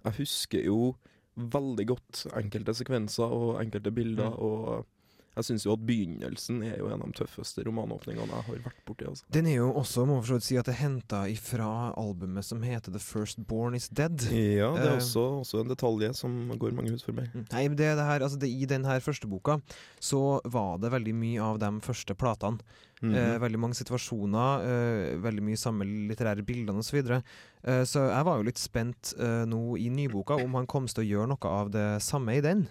jeg 0.08 0.18
husker 0.22 0.66
jo 0.66 0.94
veldig 1.37 1.87
godt 1.88 2.26
enkelte 2.37 2.74
sekvenser 2.76 3.24
og 3.32 3.54
enkelte 3.62 3.92
bilder. 3.94 4.35
Mm. 4.35 4.42
Og 4.44 4.87
jeg 5.36 5.44
syns 5.48 5.64
jo 5.64 5.72
at 5.72 5.84
begynnelsen 5.88 6.62
er 6.66 6.76
jo 6.78 6.88
en 6.92 7.00
av 7.00 7.08
de 7.08 7.16
tøffeste 7.22 7.64
romanåpningene 7.64 8.26
jeg 8.28 8.46
har 8.48 8.58
vært 8.66 8.82
borti. 8.86 9.06
Altså. 9.08 9.24
Den 9.32 9.46
er 9.46 9.56
jo 9.56 9.70
også, 9.80 10.04
må 10.06 10.18
for 10.20 10.32
så 10.34 10.38
vidt 10.40 10.44
si, 10.48 10.58
at 10.60 10.66
det 10.68 10.74
er 10.74 10.80
henta 10.82 11.22
ifra 11.32 11.68
albumet 11.96 12.44
som 12.44 12.60
heter 12.62 12.92
The 12.92 13.00
First 13.00 13.40
Born 13.48 13.74
Is 13.78 13.88
Dead. 13.88 14.20
Ja, 14.30 14.72
det 14.76 14.84
er 14.86 14.92
Eh. 14.92 15.00
også, 15.00 15.24
også 15.40 15.60
en 15.64 15.68
detalj 15.72 16.12
som 16.14 16.36
går 16.58 16.72
mange 16.76 16.90
hus 16.92 17.02
forbi. 17.06 17.22
meg. 17.32 17.48
Nei, 17.52 17.66
men 17.68 17.76
det, 17.76 17.90
det 17.96 18.04
her, 18.04 18.20
altså 18.20 18.38
det, 18.38 18.48
I 18.52 18.66
denne 18.66 19.00
første 19.00 19.26
boka 19.28 19.60
så 20.00 20.40
var 20.44 20.78
det 20.78 20.90
veldig 20.92 21.14
mye 21.14 21.40
av 21.40 21.58
de 21.58 21.70
første 21.80 22.14
platene. 22.14 22.58
Mhm. 23.02 23.14
Eh, 23.18 23.38
veldig 23.42 23.58
mange 23.58 23.74
situasjoner, 23.74 24.62
eh, 24.62 25.16
veldig 25.18 25.42
mye 25.42 25.58
samme 25.58 25.82
litterære 25.84 26.44
bildene 26.46 26.78
osv. 26.78 26.92
Så, 26.92 26.96
videre. 27.00 27.22
eh, 27.64 27.82
så 27.88 28.04
jeg 28.12 28.24
var 28.28 28.36
jo 28.36 28.42
litt 28.46 28.58
spent 28.60 29.14
eh, 29.18 29.44
nå 29.48 29.76
i 29.80 29.88
nyboka 29.88 30.36
om 30.44 30.54
han 30.54 30.66
kom 30.66 30.86
til 30.86 31.02
å 31.02 31.08
gjøre 31.08 31.28
noe 31.32 31.48
av 31.50 31.70
det 31.72 32.02
samme 32.02 32.36
i 32.36 32.40
den. 32.44 32.68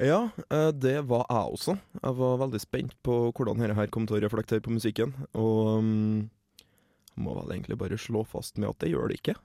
Ja, 0.00 0.30
eh, 0.50 0.70
det 0.74 0.96
var 1.06 1.26
jeg 1.30 1.54
også. 1.54 1.76
Jeg 2.02 2.16
var 2.18 2.38
veldig 2.42 2.60
spent 2.62 2.94
på 3.06 3.18
hvordan 3.30 3.60
dette 3.62 3.76
her 3.78 3.90
kom 3.94 4.06
til 4.10 4.18
å 4.18 4.22
reflektere 4.24 4.64
på 4.64 4.72
musikken. 4.74 5.12
Og 5.38 5.78
um, 5.78 6.30
må 7.14 7.34
vel 7.38 7.52
egentlig 7.56 7.78
bare 7.78 7.98
slå 8.00 8.24
fast 8.26 8.58
med 8.58 8.72
at 8.72 8.80
det 8.82 8.90
gjør 8.90 9.12
det 9.12 9.20
ikke. 9.20 9.36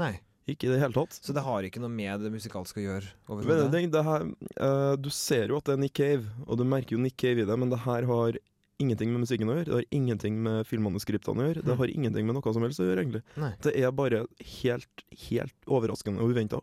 Nei. 0.00 0.14
Ikke 0.48 0.66
i 0.66 0.70
det 0.72 0.80
hele 0.80 0.96
tatt. 0.96 1.14
Så 1.20 1.34
det 1.36 1.44
har 1.46 1.62
ikke 1.62 1.82
noe 1.82 1.92
med 1.92 2.24
det 2.24 2.30
musikalske 2.32 2.80
å 2.80 2.84
gjøre? 2.86 3.10
Men 3.44 3.68
det, 3.70 3.82
det 3.92 4.00
her, 4.06 4.24
uh, 4.56 4.94
du 4.98 5.10
ser 5.14 5.52
jo 5.52 5.58
at 5.60 5.68
det 5.68 5.76
er 5.76 5.82
Nick 5.84 5.94
Cave, 6.00 6.24
og 6.48 6.56
du 6.58 6.64
merker 6.66 6.96
jo 6.96 7.02
Nick 7.04 7.18
Cave 7.20 7.44
i 7.44 7.46
det, 7.46 7.58
men 7.60 7.70
det 7.70 7.82
her 7.84 8.08
har 8.08 8.38
ingenting 8.80 9.12
med 9.12 9.20
musikken 9.26 9.52
å 9.52 9.58
gjøre. 9.58 9.68
Det 9.68 9.76
har 9.76 9.86
ingenting 9.92 10.40
med 10.42 10.64
filmmanuskriptene 10.66 11.44
å 11.44 11.46
gjøre. 11.50 11.62
Det 11.66 11.74
Mm. 11.74 11.78
har 11.82 11.92
ingenting 11.92 12.26
med 12.26 12.34
noe 12.38 12.54
som 12.56 12.64
helst 12.64 12.80
å 12.80 12.88
gjøre, 12.88 13.04
egentlig. 13.04 13.22
Nei. 13.36 13.52
Det 13.60 13.76
er 13.76 13.92
bare 13.92 14.22
helt, 14.64 15.04
helt 15.28 15.68
overraskende 15.68 16.24
og 16.24 16.32
uventa. 16.32 16.62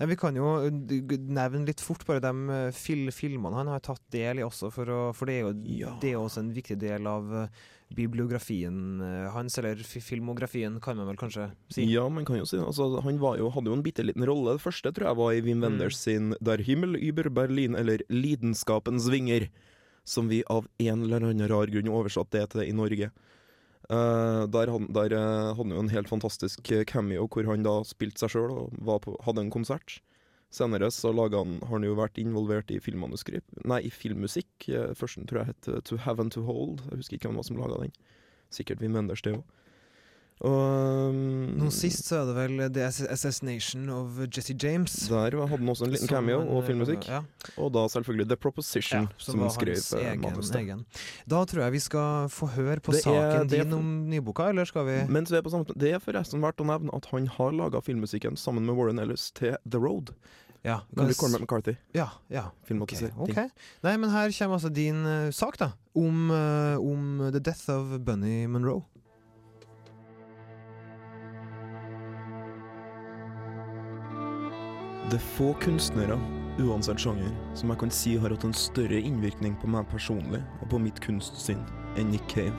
Nei, 0.00 0.06
vi 0.12 0.16
kan 0.20 0.36
jo 0.38 0.52
g- 0.70 1.18
nevne 1.20 1.66
litt 1.68 1.80
fort 1.84 2.04
bare 2.06 2.20
de 2.24 2.32
uh, 2.50 2.70
fil 2.74 3.08
filmene 3.14 3.56
han 3.58 3.70
har 3.72 3.80
tatt 3.84 4.02
del 4.14 4.38
i 4.40 4.44
også, 4.46 4.70
for, 4.74 4.86
å, 4.90 5.00
for 5.14 5.26
det, 5.30 5.34
er 5.40 5.48
jo, 5.48 5.54
Ja. 5.84 5.94
det 6.02 6.10
er 6.12 6.16
jo 6.18 6.24
også 6.28 6.42
en 6.44 6.52
viktig 6.56 6.76
del 6.82 7.06
av 7.10 7.32
uh, 7.32 7.46
bibliografien 7.94 9.00
hans, 9.34 9.58
eller 9.60 9.76
filmografien, 9.84 10.80
kan 10.82 10.96
man 10.98 11.06
vel 11.10 11.18
kanskje 11.20 11.48
si. 11.72 11.84
Ja, 11.92 12.06
man 12.10 12.24
kan 12.26 12.38
jo 12.40 12.46
si 12.48 12.56
det. 12.56 12.64
Altså, 12.66 12.88
han 13.04 13.18
var 13.22 13.36
jo, 13.38 13.50
hadde 13.54 13.70
jo 13.70 13.76
en 13.76 13.84
bitte 13.84 14.04
liten 14.06 14.24
rolle. 14.26 14.56
Det 14.56 14.64
første 14.64 14.92
tror 14.94 15.10
jeg 15.10 15.18
var 15.20 15.32
i 15.36 15.42
Wim 15.44 15.60
Mm. 15.60 15.66
Wenders 15.68 15.96
sin 16.00 16.32
Der 16.44 16.58
Himmel 16.64 16.96
über 16.98 17.28
Berlin, 17.30 17.76
eller 17.78 18.02
Lidenskapens 18.10 19.06
vinger, 19.12 19.46
som 20.04 20.28
vi 20.28 20.42
av 20.50 20.66
en 20.82 21.04
eller 21.06 21.22
annen 21.30 21.48
rar 21.48 21.70
grunn 21.72 21.88
oversatt 21.88 22.30
det 22.34 22.48
til 22.52 22.66
i 22.66 22.72
Norge. 22.76 23.10
Eh, 23.90 24.46
der 24.48 24.70
der 24.96 25.12
eh, 25.12 25.52
hadde 25.52 25.60
han 25.60 25.72
jo 25.76 25.80
en 25.82 25.92
helt 25.92 26.08
fantastisk 26.08 26.70
eh, 26.72 26.84
cameo 26.84 27.26
hvor 27.28 27.44
han 27.44 27.66
da 27.66 27.82
spilte 27.84 28.22
seg 28.22 28.32
sjøl 28.32 28.52
og 28.56 29.00
på, 29.04 29.16
hadde 29.26 29.44
en 29.44 29.52
konsert. 29.52 30.00
Senere 30.54 30.88
så 30.94 31.10
laget 31.12 31.36
han, 31.36 31.58
har 31.60 31.76
han 31.76 31.84
jo 31.84 31.96
vært 31.98 32.18
involvert 32.22 32.70
i 32.70 32.78
filmmanuskript 32.78 33.64
Nei, 33.66 33.82
i 33.84 33.90
filmmusikk. 33.90 34.68
Eh, 34.68 34.94
Førsten 34.96 35.28
tror 35.28 35.42
jeg 35.42 35.52
het 35.52 35.84
To 35.90 35.98
Have 35.98 36.22
and 36.22 36.32
To 36.32 36.44
Hold. 36.48 36.80
Jeg 36.90 37.02
husker 37.02 37.18
ikke 37.18 37.32
hvem 37.32 37.42
som 37.44 37.60
laga 37.60 37.82
den. 37.82 37.92
Sikkert 38.54 38.80
Wim 38.80 38.94
Wenders, 38.94 39.22
det 39.22 39.36
òg. 39.36 39.44
Og 40.42 41.10
um, 41.14 41.54
Nå 41.60 41.68
sist 41.72 42.08
så 42.08 42.16
er 42.20 42.26
det 42.26 42.34
vel 42.36 42.62
The 42.74 42.88
Assassination 43.14 43.86
of 43.94 44.16
Jesse 44.34 44.56
James. 44.58 44.92
Der 45.08 45.30
hadde 45.30 45.46
han 45.48 45.68
også 45.70 45.86
en 45.86 45.92
liten 45.94 46.10
cameo 46.10 46.40
en, 46.42 46.48
og 46.50 46.58
uh, 46.62 46.66
filmmusikk. 46.66 47.06
Ja, 47.08 47.20
Og 47.56 47.70
da 47.72 47.84
selvfølgelig 47.88 48.26
The 48.32 48.36
Proposition, 48.42 49.06
ja, 49.06 49.14
som, 49.16 49.38
som 49.38 49.50
skrev 49.54 49.76
hans 49.78 49.92
eh, 49.94 50.08
egen, 50.10 50.20
manus 50.26 50.50
til. 50.50 50.60
egen. 50.64 50.84
Da 51.30 51.44
tror 51.46 51.62
jeg 51.64 51.76
vi 51.76 51.82
skal 51.86 52.28
få 52.34 52.50
høre 52.56 52.80
på 52.82 52.92
Det 52.96 53.04
saken 53.06 53.44
er 53.44 53.44
din 53.52 53.70
for- 53.70 53.78
om 53.78 53.92
nyboka, 54.10 54.48
eller 54.50 54.64
skal 54.68 54.88
vi 54.90 54.96
Mens 55.08 55.30
vi 55.30 55.38
er 55.38 55.42
på 55.46 55.50
samme 55.54 55.70
Det 55.78 55.92
er 55.94 56.02
forresten 56.02 56.42
verdt 56.42 56.60
å 56.60 56.66
nevne 56.66 56.90
at 56.98 57.06
han 57.12 57.30
har 57.38 57.52
laga 57.54 57.80
filmmusikken 57.80 58.36
sammen 58.36 58.66
med 58.66 58.74
Warren 58.74 58.98
Ellis 58.98 59.30
til 59.30 59.54
The 59.64 59.78
Road. 59.78 60.12
Ja. 60.64 60.80
komme 60.96 61.14
Cormac 61.14 61.40
McCarthy. 61.40 61.76
Ja, 61.92 62.08
ja. 62.32 62.46
Okay, 62.48 62.66
Filmatisering. 62.66 63.18
ok. 63.20 63.36
Nei, 63.84 63.96
men 64.00 64.10
her 64.10 64.32
kommer 64.32 64.56
altså 64.56 64.72
din 64.72 65.04
uh, 65.04 65.30
sak, 65.30 65.58
da. 65.60 65.72
Om, 65.94 66.30
uh, 66.30 66.80
om 66.80 67.30
The 67.30 67.40
Death 67.40 67.68
of 67.70 67.98
Bunny 68.00 68.46
Monroe. 68.46 68.82
Det 75.10 75.18
er 75.18 75.24
få 75.34 75.50
kunstnere, 75.60 76.14
uansett 76.64 77.02
sjanger, 77.02 77.32
som 77.52 77.68
jeg 77.68 77.80
kan 77.82 77.90
si 77.92 78.14
har 78.16 78.32
hatt 78.32 78.44
en 78.46 78.54
større 78.56 78.96
innvirkning 78.96 79.52
på 79.60 79.68
meg 79.68 79.84
personlig 79.90 80.40
og 80.62 80.70
på 80.72 80.78
mitt 80.80 81.00
kunstsinn 81.04 81.60
enn 82.00 82.08
Nick 82.08 82.24
Cave. 82.32 82.54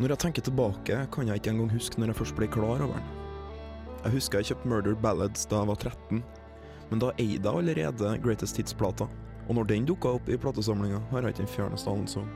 Når 0.00 0.14
jeg 0.14 0.22
tenker 0.24 0.42
tilbake, 0.42 0.96
kan 1.14 1.30
jeg 1.30 1.38
ikke 1.38 1.52
engang 1.52 1.70
huske 1.70 2.02
når 2.02 2.10
jeg 2.10 2.18
først 2.18 2.36
ble 2.40 2.48
klar 2.50 2.82
over 2.82 2.96
den. 2.96 3.12
Jeg 4.00 4.14
husker 4.16 4.40
jeg 4.40 4.48
kjøpte 4.50 4.72
Murder 4.72 4.96
Ballads 4.98 5.46
da 5.46 5.60
jeg 5.60 5.70
var 5.70 5.78
13, 5.84 6.24
men 6.90 7.04
da 7.04 7.12
eide 7.22 7.38
jeg 7.38 7.62
allerede 7.62 8.16
Greatest 8.24 8.58
Hits-plata, 8.58 9.06
og 9.46 9.54
når 9.54 9.70
den 9.70 9.86
dukka 9.86 10.16
opp 10.18 10.26
i 10.26 10.40
platesamlinga, 10.40 10.98
har 11.12 11.22
jeg 11.22 11.36
ikke 11.36 11.44
den 11.44 11.54
fjerneste 11.54 11.94
anelse 11.94 12.24
om. 12.24 12.34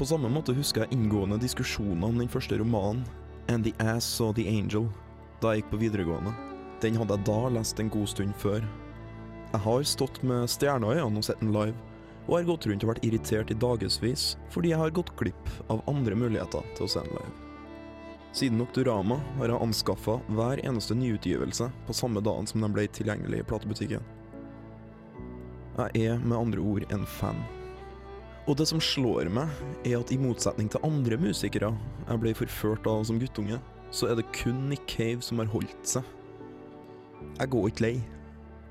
På 0.00 0.08
samme 0.08 0.32
måte 0.34 0.56
husker 0.56 0.82
jeg 0.82 0.98
inngående 0.98 1.38
diskusjoner 1.46 2.10
om 2.10 2.18
den 2.18 2.32
første 2.32 2.58
romanen, 2.58 3.06
And 3.46 3.62
the 3.62 3.76
Ass 3.78 4.08
Saw 4.16 4.34
the 4.34 4.48
Angel, 4.50 4.90
da 5.38 5.54
jeg 5.54 5.62
gikk 5.62 5.72
på 5.76 5.82
videregående. 5.84 6.34
Den 6.82 6.98
hadde 7.00 7.16
jeg 7.16 7.26
da 7.28 7.38
lest 7.56 7.80
en 7.80 7.92
god 7.92 8.10
stund 8.12 8.36
før. 8.40 8.64
Jeg 9.52 9.62
har 9.64 9.86
stått 9.88 10.20
med 10.26 10.50
stjerner 10.50 11.00
og 11.04 11.22
sett 11.24 11.40
den 11.40 11.54
live, 11.54 11.76
og 12.26 12.38
har 12.38 12.48
gått 12.50 12.66
rundt 12.68 12.84
og 12.84 12.90
vært 12.90 13.04
irritert 13.06 13.50
i 13.54 13.58
dagevis 13.62 14.34
fordi 14.50 14.72
jeg 14.72 14.80
har 14.80 14.94
gått 14.94 15.14
glipp 15.16 15.50
av 15.72 15.84
andre 15.88 16.18
muligheter 16.18 16.64
til 16.76 16.86
å 16.86 16.90
se 16.90 17.04
den 17.06 17.14
live. 17.14 17.34
Siden 18.36 18.58
Nocturama 18.60 19.16
har 19.38 19.48
jeg 19.48 19.64
anskaffa 19.64 20.18
hver 20.36 20.60
eneste 20.66 20.92
nyutgivelse 20.98 21.70
på 21.86 21.94
samme 21.96 22.20
dagen 22.20 22.48
som 22.50 22.60
de 22.60 22.68
ble 22.68 22.84
tilgjengelig 22.92 23.40
i 23.40 23.46
platebutikken. 23.48 24.02
Jeg 25.76 26.10
er 26.10 26.20
med 26.20 26.36
andre 26.36 26.60
ord 26.60 26.84
en 26.92 27.06
fan. 27.08 27.40
Og 28.46 28.58
det 28.60 28.68
som 28.68 28.82
slår 28.82 29.30
meg, 29.32 29.48
er 29.88 29.96
at 29.98 30.12
i 30.12 30.20
motsetning 30.20 30.68
til 30.70 30.84
andre 30.86 31.16
musikere 31.20 31.72
jeg 32.02 32.22
ble 32.22 32.34
forført 32.36 32.86
av 32.90 33.06
som 33.08 33.18
guttunge, 33.22 33.56
så 33.88 34.10
er 34.10 34.20
det 34.20 34.28
kun 34.36 34.66
Nick 34.68 34.84
Cave 34.90 35.24
som 35.24 35.40
har 35.40 35.50
holdt 35.50 35.96
seg. 35.96 36.04
Jeg 37.36 37.50
går 37.52 37.66
ikke 37.68 37.84
lei. 37.84 37.96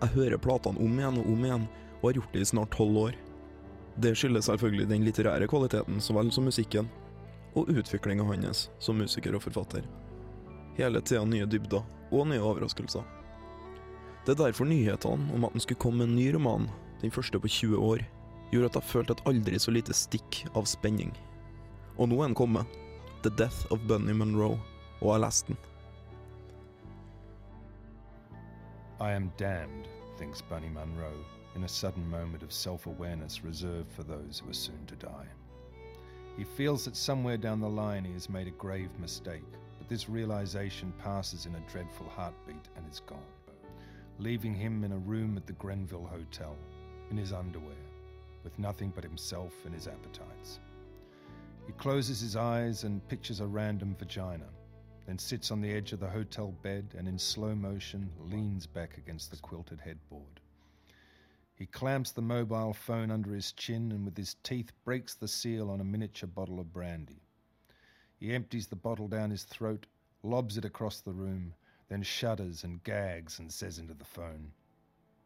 Jeg 0.01 0.13
hører 0.15 0.41
platene 0.41 0.82
om 0.82 0.99
igjen 0.99 1.19
og 1.21 1.28
om 1.30 1.43
igjen, 1.45 1.65
og 2.01 2.08
har 2.08 2.17
gjort 2.17 2.34
det 2.34 2.41
i 2.41 2.47
snart 2.49 2.71
tolv 2.73 2.97
år. 2.97 3.17
Det 4.01 4.15
skyldes 4.17 4.49
selvfølgelig 4.49 4.88
den 4.89 5.06
litterære 5.06 5.47
kvaliteten 5.47 6.01
så 6.01 6.15
vel 6.17 6.32
som 6.34 6.47
musikken, 6.49 6.89
og 7.56 7.69
utviklinga 7.71 8.25
hans 8.28 8.65
som 8.84 8.97
musiker 8.99 9.38
og 9.38 9.43
forfatter. 9.45 9.86
Hele 10.75 11.01
tida 11.01 11.23
nye 11.25 11.45
dybder 11.45 11.86
og 12.12 12.28
nye 12.28 12.41
overraskelser. 12.41 13.06
Det 14.25 14.34
er 14.34 14.41
derfor 14.47 14.65
nyhetene 14.65 15.30
om 15.36 15.45
at 15.45 15.54
han 15.54 15.63
skulle 15.63 15.80
komme 15.80 16.01
med 16.01 16.10
en 16.10 16.17
ny 16.17 16.28
roman, 16.34 16.67
den 17.01 17.13
første 17.13 17.39
på 17.39 17.47
20 17.47 17.78
år, 17.78 18.01
gjorde 18.51 18.71
at 18.71 18.80
jeg 18.82 18.89
følte 18.89 19.13
et 19.13 19.23
aldri 19.30 19.62
så 19.62 19.71
lite 19.71 19.93
stikk 19.93 20.41
av 20.56 20.65
spenning. 20.65 21.13
Og 22.01 22.10
nå 22.10 22.17
er 22.19 22.32
den 22.32 22.38
kommet. 22.38 22.65
The 23.21 23.30
Death 23.30 23.69
of 23.71 23.86
Bunny 23.88 24.13
Monroe, 24.17 24.58
og 24.99 25.06
jeg 25.06 25.13
har 25.13 25.23
lest 25.28 25.47
den. 25.47 25.58
I 29.06 29.12
am 29.12 29.32
damned, 29.38 29.88
thinks 30.18 30.41
Bunny 30.41 30.68
Munro, 30.68 31.13
in 31.54 31.63
a 31.63 31.68
sudden 31.68 32.10
moment 32.10 32.41
of 32.41 32.52
self 32.52 32.88
awareness 32.88 33.44
reserved 33.44 33.91
for 33.91 34.02
those 34.02 34.39
who 34.39 34.50
are 34.50 34.54
soon 34.54 34.84
to 34.88 34.96
die. 34.96 35.28
He 36.36 36.44
feels 36.44 36.86
that 36.86 36.96
somewhere 36.96 37.38
down 37.38 37.60
the 37.60 37.70
line 37.70 38.04
he 38.04 38.13
has 38.13 38.32
made 38.32 38.48
a 38.48 38.62
grave 38.65 38.89
mistake, 39.00 39.44
but 39.78 39.88
this 39.88 40.10
realization 40.10 40.91
passes 40.98 41.46
in 41.46 41.54
a 41.54 41.72
dreadful 41.72 42.10
heartbeat 42.10 42.68
and 42.76 42.91
is 42.91 43.02
gone, 43.02 43.20
leaving 44.18 44.56
him 44.56 44.84
in 44.84 44.91
a 44.91 44.98
room 44.98 45.38
at 45.38 45.46
the 45.46 45.54
Grenville 45.54 46.08
Hotel, 46.08 46.58
in 47.12 47.18
his 47.18 47.32
underwear, 47.32 47.86
with 48.44 48.58
nothing 48.58 48.91
but 48.96 49.04
himself 49.04 49.54
and 49.65 49.76
his 49.76 49.88
appetites. 49.88 50.58
He 51.68 51.74
closes 51.74 52.22
his 52.22 52.36
eyes 52.36 52.86
and 52.86 53.08
pictures 53.08 53.39
a 53.39 53.46
random 53.46 53.96
vagina, 54.00 54.48
then 55.06 55.18
sits 55.20 55.52
on 55.52 55.62
the 55.62 55.72
edge 55.72 55.94
of 55.94 56.00
the 56.00 56.10
hotel 56.10 56.52
bed 56.63 56.96
and 56.98 57.08
in 57.08 57.20
slow 57.20 57.54
motion 57.56 58.10
leans 58.20 58.65
back 58.65 58.98
against 58.98 59.32
the 59.32 59.38
quilted 59.38 59.80
headboard. 59.80 60.39
He 61.56 61.65
clamps 61.65 62.12
the 62.12 62.22
mobile 62.22 62.74
phone 62.74 63.12
under 63.12 63.34
his 63.34 63.52
chin 63.54 63.91
and 63.91 64.04
with 64.04 64.18
his 64.18 64.36
teeth 64.44 64.72
breaks 64.84 65.13
the 65.13 65.28
seal 65.28 65.70
on 65.70 65.80
a 65.80 65.86
miniature 65.86 66.28
bottle 66.28 66.60
of 66.60 66.74
brandy. 66.74 67.22
He 68.18 68.34
empties 68.34 68.68
the 68.68 68.76
bottle 68.76 69.08
down 69.08 69.30
his 69.30 69.44
throat, 69.44 69.86
lobs 70.24 70.58
it 70.58 70.65
across 70.65 71.02
the 71.02 71.13
room, 71.13 71.54
then 71.88 72.02
shudders 72.02 72.63
and 72.63 72.84
gags 72.84 73.39
and 73.39 73.52
says 73.52 73.78
into 73.78 73.94
the 73.94 74.04
phone, 74.04 74.52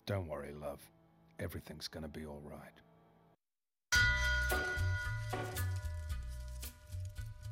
Don't 0.06 0.28
worry, 0.28 0.54
love. 0.54 0.82
Everything's 1.40 1.88
gonna 1.88 2.08
be 2.08 2.26
all 2.26 2.42
right. 2.44 2.82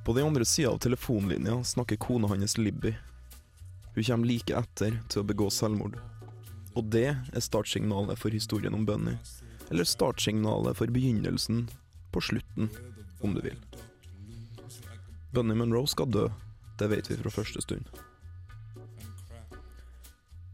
På 0.07 0.13
den 0.13 0.27
andre 0.27 0.45
sida 0.45 0.69
av 0.69 0.77
telefonlinja 0.77 1.63
snakker 1.63 1.95
kona 1.95 2.27
hans 2.27 2.57
Libby. 2.57 2.95
Hun 3.95 4.03
kommer 4.03 4.27
like 4.27 4.55
etter 4.55 4.93
til 5.11 5.19
å 5.19 5.27
begå 5.27 5.49
selvmord. 5.51 5.97
Og 6.79 6.85
det 6.93 7.09
er 7.11 7.43
startsignalet 7.43 8.15
for 8.15 8.31
historien 8.31 8.77
om 8.77 8.85
Bunny. 8.87 9.17
Eller 9.67 9.83
startsignalet 9.83 10.79
for 10.79 10.87
begynnelsen 10.95 11.65
på 12.15 12.23
slutten, 12.23 12.69
om 13.19 13.35
du 13.35 13.41
vil. 13.43 13.59
Bunny 15.35 15.57
Monroe 15.59 15.91
skal 15.91 16.07
dø, 16.07 16.29
det 16.79 16.87
vet 16.87 17.09
vi 17.11 17.17
fra 17.19 17.33
første 17.41 17.65
stund. 17.65 17.91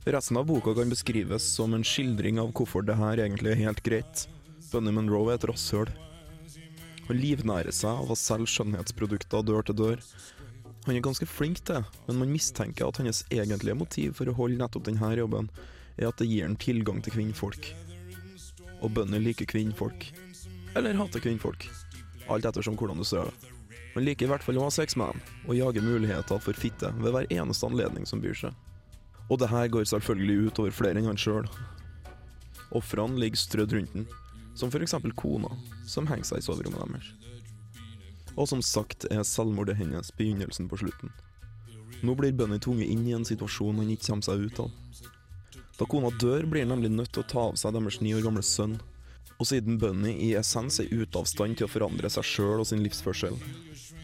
Resten 0.09 0.41
av 0.41 0.49
boka 0.49 0.73
kan 0.73 0.89
beskrives 0.89 1.45
som 1.59 1.77
en 1.77 1.85
skildring 1.85 2.41
av 2.41 2.49
hvorfor 2.57 2.81
det 2.89 2.97
her 2.97 3.21
egentlig 3.27 3.53
er 3.53 3.61
helt 3.67 3.85
greit. 3.85 4.25
Bunny 4.71 4.97
Monroe 4.97 5.29
er 5.29 5.37
et 5.37 5.47
rasshøl. 5.51 5.93
Han 7.09 7.19
livnærer 7.19 7.75
seg 7.75 7.99
av 8.03 8.11
å 8.13 8.17
selge 8.17 8.51
skjønnhetsprodukter 8.53 9.43
dør 9.43 9.65
til 9.67 9.77
dør. 9.79 10.03
Han 10.85 10.95
er 10.95 11.03
ganske 11.03 11.27
flink 11.27 11.61
til 11.61 11.77
det, 11.77 11.99
men 12.07 12.19
man 12.21 12.31
mistenker 12.31 12.87
at 12.87 12.99
hans 12.99 13.23
egentlige 13.31 13.75
motiv 13.75 14.15
for 14.19 14.29
å 14.29 14.35
holde 14.37 14.59
nettopp 14.59 14.87
denne 14.87 15.13
jobben, 15.17 15.49
er 15.99 16.09
at 16.09 16.19
det 16.19 16.29
gir 16.31 16.47
han 16.47 16.59
tilgang 16.59 17.03
til 17.03 17.15
kvinnfolk. 17.15 17.69
Og 18.83 18.91
bønder 18.95 19.21
liker 19.23 19.47
kvinnfolk. 19.47 20.09
Eller 20.75 20.97
hater 20.97 21.23
kvinnfolk. 21.23 21.67
Alt 22.31 22.47
ettersom 22.49 22.79
hvordan 22.79 22.99
du 22.99 23.07
ser 23.07 23.29
det. 23.29 23.51
Han 23.93 24.07
liker 24.07 24.25
i 24.25 24.31
hvert 24.31 24.43
fall 24.43 24.57
å 24.57 24.65
ha 24.65 24.73
sex 24.73 24.95
med 24.97 25.13
dem, 25.13 25.21
og 25.45 25.57
jage 25.59 25.83
muligheter 25.85 26.39
for 26.41 26.57
fitte 26.57 26.89
ved 26.97 27.13
hver 27.13 27.29
eneste 27.29 27.67
anledning 27.67 28.07
som 28.09 28.23
byr 28.23 28.39
seg. 28.39 28.55
Og 29.29 29.37
det 29.39 29.51
her 29.51 29.69
går 29.71 29.85
selvfølgelig 29.91 30.47
ut 30.47 30.61
over 30.63 30.73
flere 30.75 30.99
enn 30.99 31.11
han 31.11 31.19
sjøl. 31.19 31.45
Ofrene 32.73 33.21
ligger 33.21 33.39
strødd 33.39 33.75
rundt 33.77 33.93
den, 33.93 34.07
som 34.55 34.69
f.eks. 34.69 34.95
kona, 35.15 35.51
som 35.87 36.07
henger 36.07 36.27
seg 36.27 36.41
i 36.41 36.45
soverommet 36.45 36.81
deres. 36.85 37.11
Og 38.33 38.49
som 38.49 38.61
sagt 38.65 39.05
er 39.11 39.25
selvmordet 39.27 39.77
hennes 39.77 40.09
begynnelsen 40.17 40.69
på 40.69 40.79
slutten. 40.81 41.11
Nå 42.03 42.15
blir 42.19 42.33
Bunny 42.35 42.57
tvunget 42.59 42.89
inn 42.89 43.05
i 43.07 43.13
en 43.15 43.25
situasjon 43.25 43.77
han 43.79 43.91
ikke 43.93 44.09
kommer 44.09 44.27
seg 44.27 44.47
ut 44.47 44.63
av. 44.65 44.71
Da 45.77 45.85
kona 45.89 46.09
dør, 46.21 46.45
blir 46.49 46.65
han 46.65 46.73
nemlig 46.75 46.91
nødt 46.93 47.13
til 47.15 47.23
å 47.23 47.29
ta 47.29 47.45
av 47.51 47.59
seg 47.61 47.73
deres 47.75 48.01
ni 48.01 48.13
år 48.15 48.25
gamle 48.25 48.43
sønn. 48.45 48.75
Og 49.39 49.47
siden 49.49 49.79
Bunny 49.81 50.13
i 50.27 50.33
essens 50.37 50.79
er 50.81 50.91
ute 50.91 51.19
av 51.19 51.29
stand 51.29 51.57
til 51.57 51.67
å 51.67 51.71
forandre 51.71 52.11
seg 52.13 52.27
sjøl 52.27 52.61
og 52.61 52.67
sin 52.69 52.83
livsførsel, 52.85 53.39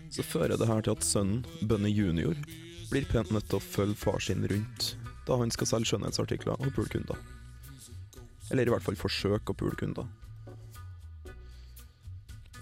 så 0.10 0.26
fører 0.26 0.58
det 0.58 0.68
her 0.70 0.82
til 0.86 0.96
at 0.96 1.06
sønnen, 1.06 1.44
Bunny 1.62 1.92
junior, 1.94 2.38
blir 2.90 3.06
pent 3.10 3.30
nødt 3.34 3.50
til 3.52 3.60
å 3.60 3.64
følge 3.64 4.00
far 4.02 4.24
sin 4.24 4.48
rundt 4.50 4.96
da 5.30 5.38
han 5.38 5.52
skal 5.54 5.70
selge 5.70 5.92
skjønnhetsartikler 5.92 6.58
og 6.58 6.72
pulkunder. 6.74 7.20
Eller 8.50 8.66
i 8.66 8.74
hvert 8.74 8.82
fall 8.82 8.98
forsøke 8.98 9.54
å 9.54 9.60
pule. 9.60 10.08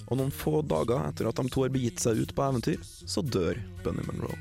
Og 0.07 0.19
noen 0.19 0.31
få 0.31 0.61
dager 0.63 1.03
etter 1.09 1.27
at 1.27 1.39
de 1.39 1.51
to 1.51 1.65
har 1.65 1.73
begitt 1.73 1.99
seg 1.99 2.21
ut 2.21 2.33
på 2.35 2.45
eventyr, 2.45 2.79
så 2.83 3.23
dør 3.25 3.59
Bunny 3.83 4.05
Monroe. 4.07 4.37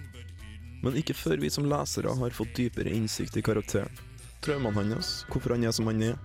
Men 0.84 0.98
ikke 1.00 1.16
før 1.16 1.40
vi 1.42 1.50
som 1.50 1.66
lesere 1.66 2.12
har 2.14 2.36
fått 2.36 2.54
dypere 2.58 2.92
innsikt 2.94 3.38
i 3.40 3.42
karakteren, 3.42 3.90
traumene 4.44 4.84
hans, 4.92 5.24
hvorfor 5.32 5.56
han 5.56 5.64
er 5.66 5.74
som 5.74 5.88
han 5.90 6.04
er, 6.12 6.18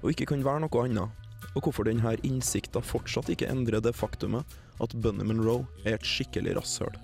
og 0.00 0.12
ikke 0.12 0.30
kan 0.30 0.44
være 0.46 0.64
noe 0.64 0.84
annet, 0.86 1.26
og 1.52 1.66
hvorfor 1.66 1.88
denne 1.88 2.14
innsikta 2.24 2.80
fortsatt 2.84 3.28
ikke 3.32 3.48
endrer 3.52 3.84
det 3.84 3.96
faktumet 3.96 4.56
at 4.80 4.94
Bunny 5.02 5.24
Monroe 5.24 5.66
er 5.84 5.96
et 5.96 6.06
skikkelig 6.06 6.56
rasshøl. 6.56 6.96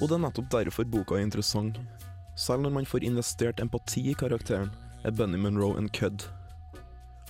Og 0.00 0.08
det 0.10 0.16
er 0.16 0.24
nettopp 0.24 0.50
derfor 0.50 0.86
boka 0.90 1.18
er 1.18 1.26
interessant. 1.26 1.78
Selv 2.38 2.64
når 2.64 2.72
man 2.80 2.88
får 2.88 3.06
investert 3.06 3.60
empati 3.62 4.08
i 4.10 4.16
karakteren, 4.18 4.72
er 5.06 5.14
Bunny 5.14 5.38
Monroe 5.38 5.78
en 5.78 5.88
kødd. 5.88 6.26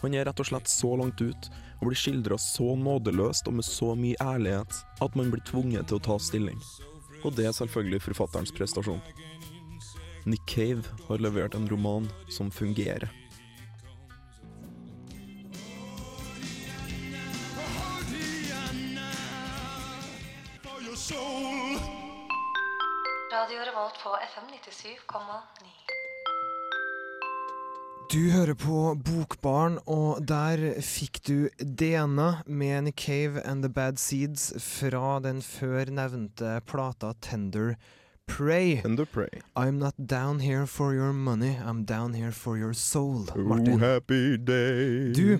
Han 0.05 0.13
er 0.13 0.27
rett 0.29 0.41
og 0.43 0.45
slett 0.45 0.69
så 0.69 0.91
langt 1.01 1.21
ut, 1.25 1.47
og 1.81 1.87
blir 1.89 1.97
skildra 1.97 2.37
så 2.37 2.75
nådeløst 2.77 3.47
og 3.49 3.55
med 3.57 3.65
så 3.65 3.95
mye 3.97 4.19
ærlighet 4.21 4.77
at 5.01 5.15
man 5.17 5.31
blir 5.33 5.41
tvunget 5.49 5.89
til 5.89 5.97
å 5.97 6.05
ta 6.05 6.19
stilling. 6.21 6.61
Og 7.25 7.33
det 7.39 7.47
er 7.49 7.57
selvfølgelig 7.57 8.03
forfatterens 8.11 8.53
prestasjon. 8.53 9.01
Nick 10.29 10.45
Cave 10.45 10.85
har 11.09 11.25
levert 11.25 11.57
en 11.57 11.69
roman 11.73 12.11
som 12.29 12.53
fungerer. 12.53 13.09
Radio 23.33 23.65
Revolt 23.73 23.97
på 24.05 24.13
FM 24.21 24.53
97,9. 24.53 25.94
Du 28.15 28.31
hører 28.31 28.55
på 28.55 28.93
Bokbarn, 28.95 29.81
og 29.91 30.21
der 30.23 30.61
fikk 30.87 31.17
du 31.27 31.49
Dena 31.59 32.45
med 32.47 32.85
Nick 32.87 33.01
Cave 33.03 33.43
and 33.43 33.65
The 33.67 33.71
Bad 33.75 33.99
Seeds 33.99 34.53
fra 34.63 35.17
den 35.19 35.41
før 35.43 35.91
nevnte 35.91 36.61
plata 36.63 37.11
Tender 37.19 37.73
Prey. 38.31 38.77
Tender 38.85 39.11
Prey. 39.11 39.43
I'm 39.59 39.83
not 39.83 39.99
down 39.99 40.39
here 40.39 40.63
for 40.67 40.95
your 40.95 41.11
money, 41.13 41.57
I'm 41.59 41.83
down 41.83 42.15
here 42.15 42.31
for 42.31 42.55
your 42.57 42.73
soul. 42.73 43.27
Martin. 43.35 43.75
Oh, 43.75 43.79
happy 43.83 44.39
day. 44.39 45.11
Du, 45.11 45.35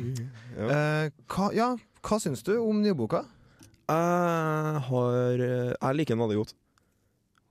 ja. 0.59 0.67
Eh, 0.67 1.15
hva, 1.31 1.53
ja, 1.55 1.71
hva 2.03 2.23
syns 2.27 2.43
du 2.43 2.57
om 2.59 2.83
nyboka? 2.83 3.23
Jeg 3.87 4.85
har 4.91 5.47
eh, 5.47 5.73
Jeg 5.79 6.03
liker 6.03 6.19
den 6.19 6.27
veldig 6.27 6.43
godt. 6.43 6.59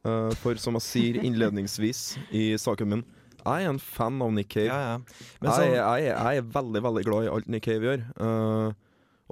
Eh, 0.03 0.31
for 0.43 0.59
som 0.59 0.75
jeg 0.81 0.89
sier 0.91 1.23
innledningsvis 1.23 2.09
i 2.35 2.49
saken 2.59 2.97
min, 2.97 3.09
jeg 3.43 3.65
er 3.65 3.69
en 3.73 3.79
fan 3.83 4.21
av 4.23 4.31
Nick 4.33 4.49
Cave. 4.53 4.69
Ja, 4.71 4.79
ja. 4.93 4.97
Men 5.41 5.49
jeg, 5.49 5.53
så, 5.55 5.61
er, 5.67 5.75
jeg, 5.75 6.07
er, 6.13 6.23
jeg 6.33 6.41
er 6.43 6.47
veldig 6.55 6.81
veldig 6.87 7.03
glad 7.09 7.27
i 7.27 7.31
alt 7.33 7.47
Nick 7.51 7.65
Cave 7.67 7.89
gjør. 7.89 8.03
Uh, 8.19 8.71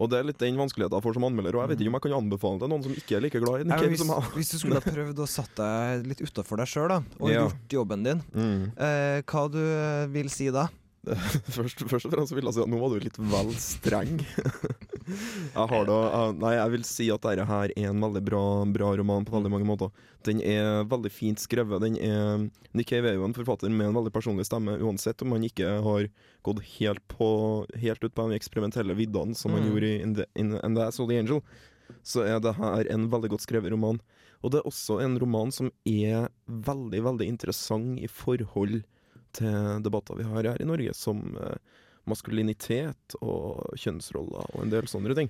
og 0.02 0.10
det 0.10 0.17
er 0.21 0.26
litt 0.26 0.39
den 0.41 0.58
vanskeligheten 0.58 0.97
jeg 0.97 1.04
får 1.06 1.13
som 1.17 1.26
anmelder. 1.28 1.56
Og 1.60 1.62
jeg 1.65 1.71
vet 1.74 1.82
ikke 1.84 1.91
om 1.91 1.97
jeg 2.00 2.04
kan 2.08 2.13
anbefale 2.17 2.58
det 2.58 2.63
til 2.65 2.71
noen 2.74 2.86
som 2.88 2.93
ikke 2.97 3.15
er 3.17 3.24
like 3.26 3.41
glad 3.43 3.62
i 3.62 3.65
Nick 3.67 3.76
ja, 3.76 3.80
Cave 3.84 3.91
hvis, 3.93 4.02
som 4.02 4.12
meg. 4.13 4.30
hvis 4.38 4.52
du 4.52 4.58
skulle 4.62 4.80
ha 4.80 4.86
prøvd 4.86 5.19
å 5.21 5.28
satt 5.30 5.56
deg 5.60 6.06
litt 6.10 6.24
utafor 6.26 6.62
deg 6.63 6.71
sjøl, 6.71 6.93
og 7.19 7.28
Ja. 7.30 7.43
gjort 7.45 7.76
jobben 7.80 8.04
din, 8.08 8.24
Mm. 8.34 8.62
uh, 8.80 9.21
hva 9.28 9.43
du 9.52 9.60
eh, 9.62 10.08
vil 10.15 10.30
si 10.34 10.47
da? 10.52 10.67
Først, 11.58 11.82
først 11.89 12.06
og 12.06 12.12
fremst 12.13 12.34
vil 12.38 12.45
jeg 12.45 12.54
si 12.54 12.62
at 12.62 12.69
nå 12.69 12.78
var 12.78 12.91
du 12.93 13.00
litt 13.02 13.15
vel 13.17 13.47
streng. 13.58 14.19
jeg 15.12 15.67
har 15.71 15.86
da 15.89 15.97
Nei, 16.38 16.54
jeg 16.58 16.71
vil 16.76 16.84
si 16.88 17.08
at 17.13 17.24
dette 17.26 17.45
her 17.50 17.74
er 17.76 17.89
en 17.89 18.02
veldig 18.04 18.21
bra, 18.28 18.41
bra 18.71 18.91
roman 19.00 19.26
på 19.28 19.36
veldig 19.36 19.52
mange 19.54 19.67
måter. 19.67 19.91
Den 20.28 20.41
er 20.45 20.84
veldig 20.89 21.12
fint 21.12 21.41
skrevet. 21.41 21.82
Den 21.84 21.97
er 21.97 22.45
Nick 22.78 22.91
Cave 22.91 23.10
er 23.10 23.17
jo 23.17 23.26
en 23.28 23.36
forfatter 23.36 23.69
med 23.74 23.89
en 23.89 23.97
veldig 23.97 24.13
personlig 24.15 24.45
stemme, 24.47 24.78
uansett 24.80 25.21
om 25.26 25.34
han 25.36 25.43
ikke 25.47 25.67
har 25.86 26.08
gått 26.45 26.62
helt, 26.78 27.04
på, 27.12 27.28
helt 27.82 28.04
ut 28.04 28.13
på 28.15 28.28
de 28.30 28.38
eksperimentelle 28.39 28.95
viddene 28.97 29.36
som 29.36 29.52
han 29.56 29.62
Mm. 29.65 29.69
gjorde 29.71 29.89
i 29.89 30.02
In 30.02 30.15
the, 30.15 30.26
in, 30.36 30.52
the 30.76 30.91
Saw 30.91 31.08
the 31.10 31.19
Angel. 31.19 31.41
Så 32.04 32.24
er 32.24 32.39
det 32.39 32.56
her 32.56 32.88
en 32.93 33.10
veldig 33.12 33.30
godt 33.34 33.43
skrevet 33.43 33.71
roman. 33.74 34.00
Og 34.41 34.52
det 34.52 34.62
er 34.62 34.69
også 34.69 35.02
en 35.04 35.19
roman 35.21 35.52
som 35.52 35.69
er 35.86 36.30
veldig, 36.47 37.02
veldig 37.04 37.28
interessant 37.28 38.00
i 38.00 38.08
forhold 38.08 38.82
til 39.34 39.82
debatter 39.84 40.17
vi 40.17 40.24
har 40.28 40.43
her 40.50 40.62
i 40.62 40.65
Norge, 40.67 40.93
som 40.97 41.36
eh, 41.39 41.58
maskulinitet 42.10 43.16
og 43.22 43.76
kjønnsroller 43.78 44.56
og 44.56 44.64
en 44.64 44.72
del 44.74 44.88
sånne 44.90 45.16
ting. 45.18 45.30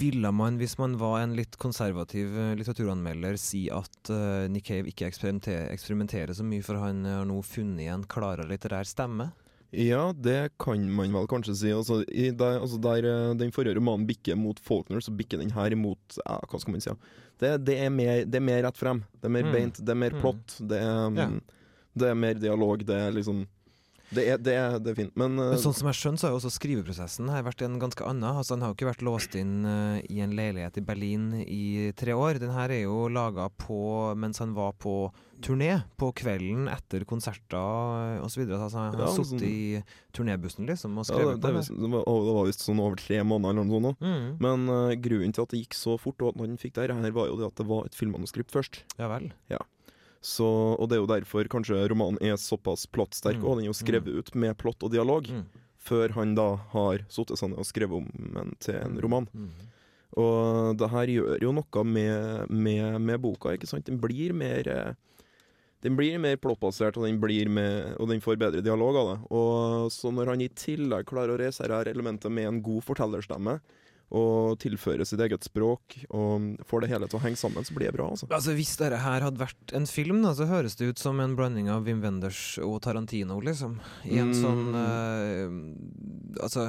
Ville 0.00 0.30
man, 0.32 0.56
hvis 0.60 0.78
man 0.80 0.96
var 1.00 1.20
en 1.22 1.34
litt 1.36 1.56
konservativ 1.60 2.32
eh, 2.38 2.54
litteraturanmelder, 2.58 3.36
si 3.40 3.66
at 3.72 4.12
uh, 4.12 4.46
Nick 4.50 4.68
Cave 4.70 4.88
ikke 4.88 5.08
eksperimenterer, 5.10 5.68
eksperimenterer 5.74 6.32
så 6.38 6.46
mye, 6.46 6.64
for 6.64 6.80
han 6.80 7.04
har 7.08 7.26
nå 7.28 7.40
funnet 7.44 7.90
en 7.92 8.06
klarere 8.08 8.48
litterær 8.48 8.88
stemme? 8.88 9.30
Ja, 9.70 10.14
det 10.16 10.54
kan 10.58 10.86
man 10.96 11.12
vel 11.12 11.26
kanskje 11.28 11.54
si. 11.60 11.70
Altså, 11.76 11.98
i 12.08 12.30
der, 12.32 12.56
altså 12.62 12.78
der 12.80 13.04
eh, 13.04 13.34
den 13.36 13.52
forrige 13.52 13.76
romanen 13.76 14.06
bikker 14.08 14.38
mot 14.40 14.56
Faulkner, 14.64 15.02
så 15.04 15.12
bikker 15.12 15.42
den 15.42 15.52
her 15.52 15.76
mot 15.76 16.16
ja, 16.24 16.38
Hva 16.48 16.60
skal 16.62 16.72
man 16.72 16.80
si? 16.80 16.94
Det, 17.38 17.50
det, 17.68 17.76
er 17.84 17.92
mer, 17.92 18.24
det 18.24 18.40
er 18.40 18.46
mer 18.48 18.62
rett 18.64 18.80
frem. 18.80 19.02
Det 19.20 19.28
er 19.28 19.34
mer 19.36 19.44
Mm. 19.44 19.52
beint, 19.52 19.76
det 19.84 19.92
er 19.92 19.98
mer 20.00 20.14
Mm. 20.16 20.20
plott. 20.24 20.56
Det 20.72 20.78
er, 20.80 21.12
Ja. 21.20 21.26
mm, 21.28 21.42
det 22.00 22.08
er 22.08 22.14
mer 22.18 22.34
dialog. 22.40 22.82
Det 22.88 22.96
er 22.96 23.12
liksom 23.12 23.44
Det 24.08 24.22
er, 24.24 24.38
det 24.40 24.54
er, 24.56 24.78
det 24.80 24.92
er 24.94 24.96
fint. 24.96 25.12
Men 25.20 25.34
eh, 25.36 25.50
Men 25.52 25.60
sånn 25.60 25.74
som 25.76 25.88
jeg 25.90 25.98
skjønner, 25.98 26.20
så 26.20 26.26
har 26.28 26.32
jo 26.32 26.38
også 26.40 26.52
skriveprosessen 26.54 27.28
her 27.28 27.42
vært 27.44 27.60
en 27.66 27.78
ganske 27.82 28.04
annen. 28.08 28.24
Altså, 28.40 28.54
han 28.56 28.64
har 28.64 28.72
jo 28.72 28.78
ikke 28.78 28.88
vært 28.88 29.04
låst 29.04 29.36
inn 29.36 29.66
uh, 29.68 29.98
i 30.08 30.22
en 30.24 30.32
leilighet 30.38 30.80
i 30.80 30.84
Berlin 30.88 31.26
i 31.44 31.90
tre 31.98 32.16
år. 32.16 32.40
Den 32.40 32.54
her 32.56 32.72
er 32.72 32.86
jo 32.86 33.02
laga 33.12 33.50
på 33.60 33.78
mens 34.16 34.40
han 34.40 34.54
var 34.56 34.72
på 34.80 35.10
turné 35.44 35.82
på 36.00 36.08
kvelden 36.18 36.66
etter 36.72 37.04
konserter 37.06 38.18
osv. 38.24 38.42
Altså, 38.48 38.74
han 38.80 38.96
Ja, 38.96 39.06
har 39.06 39.14
sånn- 39.20 39.44
i 39.44 39.82
turnébussen 40.16 40.66
liksom 40.66 40.96
og 40.98 41.04
ja, 41.04 41.12
skrevet 41.12 41.40
det, 41.44 41.52
det, 41.52 41.62
det. 41.68 41.78
det, 41.84 41.90
var, 41.92 42.08
det 42.08 42.34
var 42.40 42.48
visst 42.48 42.64
sånn 42.66 42.80
over 42.82 42.96
tre 42.98 43.20
måneder 43.22 43.54
eller 43.60 43.68
noe 43.68 43.82
sånt. 43.92 44.00
Mm. 44.02 44.28
Men 44.42 44.68
uh, 44.72 44.96
grunnen 44.96 45.36
til 45.36 45.44
at 45.44 45.52
det 45.52 45.60
gikk 45.66 45.76
så 45.78 45.98
fort, 46.00 46.20
og 46.24 46.32
at 46.32 46.42
han 46.48 46.56
fikk 46.58 46.74
det 46.80 46.88
her, 46.88 47.10
var 47.12 47.28
jo 47.28 47.36
det 47.38 47.52
at 47.52 47.60
det 47.60 47.68
var 47.68 47.84
et 47.86 47.94
filmmanuskript 47.98 48.50
først. 48.56 48.82
Ja 48.98 49.12
vel. 49.12 49.28
Så, 50.20 50.44
og 50.78 50.88
det 50.88 50.96
er 50.98 51.02
jo 51.04 51.10
derfor 51.10 51.44
kanskje 51.48 51.88
romanen 51.88 52.18
er 52.22 52.34
såpass 52.36 52.86
plottsterk, 52.90 53.38
Mm. 53.38 53.44
og 53.46 53.56
den 53.56 53.64
er 53.64 53.70
jo 53.72 53.78
skrevet 53.78 54.18
ut 54.18 54.34
med 54.34 54.56
plott 54.58 54.82
og 54.82 54.90
dialog, 54.90 55.26
Mm. 55.30 55.44
før 55.78 56.10
han 56.12 56.34
da 56.34 56.56
har 56.74 56.98
satt 57.08 57.28
seg 57.38 57.50
ned 57.50 57.58
og 57.58 57.64
skrevet 57.64 57.96
om 57.96 58.08
den 58.34 58.56
til 58.60 58.74
en 58.74 58.98
roman. 59.00 59.28
Mm. 59.32 59.50
Og 60.18 60.76
det 60.76 60.88
her 60.90 61.06
gjør 61.06 61.40
jo 61.42 61.52
noe 61.52 61.84
med, 61.84 62.50
med, 62.50 63.00
med 63.00 63.20
boka, 63.20 63.50
ikke 63.54 63.68
sant? 63.68 63.84
Den 63.86 64.00
blir 64.00 64.32
mer 64.34 64.66
eh, 64.68 64.94
den 65.80 65.94
blir 65.94 66.18
mer 66.18 66.34
plottbasert, 66.36 66.96
og 66.98 67.04
den, 67.06 67.20
blir 67.22 67.46
med, 67.48 67.94
og 68.00 68.08
den 68.10 68.18
får 68.20 68.36
bedre 68.36 68.60
dialog 68.66 68.96
av 68.98 69.06
det. 69.12 69.18
Og 69.30 69.92
så 69.94 70.10
når 70.10 70.26
han 70.32 70.40
i 70.42 70.48
tillegg 70.48 71.06
klarer 71.06 71.36
å 71.36 71.38
reservere 71.38 71.92
elementet 71.94 72.32
med 72.34 72.48
en 72.48 72.60
god 72.66 72.82
fortellerstemme, 72.82 73.60
og 74.10 74.58
tilfører 74.62 75.04
sitt 75.04 75.20
eget 75.20 75.44
språk, 75.44 75.98
og 76.16 76.54
får 76.64 76.80
det 76.84 76.88
hele 76.94 77.08
til 77.08 77.18
å 77.18 77.22
henge 77.22 77.36
sammen, 77.36 77.64
så 77.66 77.74
blir 77.76 77.90
det 77.90 77.96
bra, 77.98 78.06
altså. 78.14 78.28
Altså 78.32 78.54
Hvis 78.56 78.76
dette 78.80 78.96
her 79.02 79.20
hadde 79.26 79.42
vært 79.42 79.74
en 79.76 79.84
film, 79.86 80.22
da, 80.24 80.32
så 80.38 80.46
høres 80.48 80.76
det 80.80 80.88
ut 80.94 80.98
som 81.02 81.20
en 81.20 81.34
blanding 81.36 81.68
av 81.68 81.84
Wim 81.84 82.00
Wenders 82.00 82.58
og 82.64 82.80
Tarantino, 82.86 83.40
liksom. 83.44 83.78
I 84.08 84.18
en 84.22 84.32
Mm. 84.32 84.38
sånn 84.42 84.74
uh, 84.74 86.44
Altså, 86.44 86.64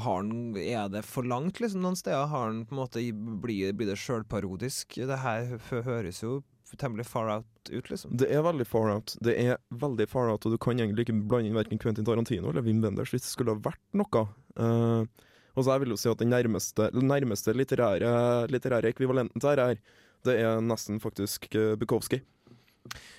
har 0.00 0.22
den, 0.22 0.56
Er 0.56 0.88
det 0.88 1.04
for 1.04 1.22
langt, 1.26 1.58
liksom, 1.60 1.82
noen 1.82 1.96
steder? 1.98 2.26
Har 2.30 2.50
den 2.50 2.64
på 2.66 2.74
en 2.76 2.80
måte 2.82 3.02
Blir, 3.42 3.72
blir 3.76 3.86
det 3.90 3.98
sjølparodisk? 4.00 4.94
Det 4.96 5.18
her 5.18 5.58
høres 5.82 6.22
jo 6.22 6.42
temmelig 6.80 7.04
far 7.04 7.28
out 7.28 7.68
ut, 7.68 7.90
liksom. 7.90 8.14
Det 8.16 8.30
er 8.32 8.40
veldig 8.42 8.64
far 8.66 8.88
out. 8.94 9.12
Det 9.20 9.34
er 9.36 9.58
veldig 9.76 10.06
far 10.08 10.30
out, 10.32 10.46
og 10.46 10.54
du 10.54 10.58
kan 10.58 10.78
egentlig 10.80 11.04
ikke 11.04 11.18
blande 11.28 11.50
inn 11.50 11.58
verken 11.58 11.78
Quentin 11.78 12.06
Tarantino 12.06 12.48
eller 12.48 12.64
Wim 12.64 12.80
Wenders 12.80 13.12
hvis 13.12 13.26
det 13.26 13.28
skulle 13.34 13.52
ha 13.52 13.60
vært 13.60 13.82
noe. 13.92 14.22
Eh, 14.56 15.04
og 15.54 15.64
så 15.64 15.74
jeg 15.74 15.84
vil 15.84 15.94
jo 15.94 16.00
si 16.00 16.10
at 16.10 16.20
den 16.22 16.32
nærmeste, 16.32 16.88
nærmeste 16.96 17.54
litterære, 17.56 18.12
litterære 18.52 18.92
ekvivalenten 18.92 19.42
til 19.42 19.60
her, 19.60 19.80
det 20.24 20.38
er 20.40 20.62
nesten 20.62 21.00
faktisk 21.02 21.48
uh, 21.58 21.74
Bukowski. 21.78 22.22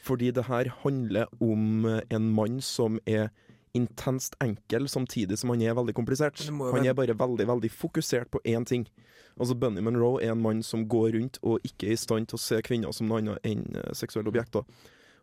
Fordi 0.03 0.31
det 0.31 0.45
her 0.49 0.69
handler 0.83 1.25
om 1.41 1.85
eh, 1.87 2.01
en 2.11 2.33
mann 2.35 2.61
som 2.61 2.99
er 3.07 3.29
intenst 3.73 4.35
enkel, 4.43 4.89
samtidig 4.89 5.37
som 5.39 5.53
han 5.53 5.61
er 5.61 5.77
veldig 5.77 5.95
komplisert. 5.95 6.41
Han 6.49 6.85
er 6.85 6.93
bare 6.93 7.15
veldig, 7.17 7.47
veldig 7.47 7.71
fokusert 7.71 8.29
på 8.31 8.41
én 8.45 8.65
ting. 8.65 8.85
Altså 9.39 9.55
Bunny 9.55 9.81
Monroe 9.81 10.21
er 10.21 10.31
en 10.31 10.41
mann 10.41 10.61
som 10.63 10.83
går 10.89 11.15
rundt 11.15 11.39
og 11.41 11.63
ikke 11.63 11.87
er 11.87 11.95
i 11.95 11.97
stand 11.97 12.29
til 12.29 12.37
å 12.37 12.43
se 12.43 12.59
kvinner 12.61 12.93
som 12.93 13.07
noe 13.09 13.23
annet 13.23 13.47
enn 13.47 13.63
eh, 13.79 13.93
seksuelle 13.97 14.29
objekter. 14.29 14.67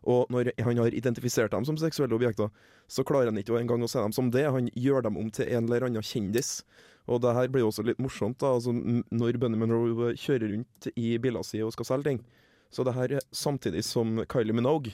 Og 0.01 0.25
når 0.33 0.49
han 0.57 0.81
har 0.81 0.95
identifisert 0.97 1.53
dem 1.53 1.65
som 1.65 1.77
seksuelle 1.77 2.17
objekter, 2.17 2.49
så 2.89 3.05
klarer 3.05 3.29
han 3.29 3.37
ikke 3.37 3.59
engang 3.59 3.83
å 3.85 3.89
se 3.91 4.01
dem 4.01 4.15
som 4.15 4.31
det. 4.33 4.47
Han 4.49 4.71
gjør 4.73 5.05
dem 5.05 5.19
om 5.21 5.29
til 5.29 5.47
en 5.47 5.69
eller 5.69 5.85
annen 5.87 6.03
kjendis. 6.03 6.63
Og 7.09 7.21
det 7.23 7.33
her 7.33 7.49
blir 7.49 7.65
jo 7.65 7.71
også 7.71 7.85
litt 7.87 8.01
morsomt, 8.01 8.39
da. 8.43 8.53
Altså, 8.57 8.73
når 8.73 9.39
Bunny 9.41 9.57
Monroe 9.57 10.13
kjører 10.19 10.53
rundt 10.53 10.91
i 10.95 11.15
bilen 11.21 11.45
sin 11.45 11.65
og 11.65 11.73
skal 11.75 11.89
selge 11.93 12.11
ting. 12.11 12.21
Så 12.71 12.85
det 12.87 12.95
her 12.95 13.17
er 13.17 13.25
samtidig 13.35 13.83
som 13.83 14.21
Kylie 14.31 14.55
Minogue 14.55 14.93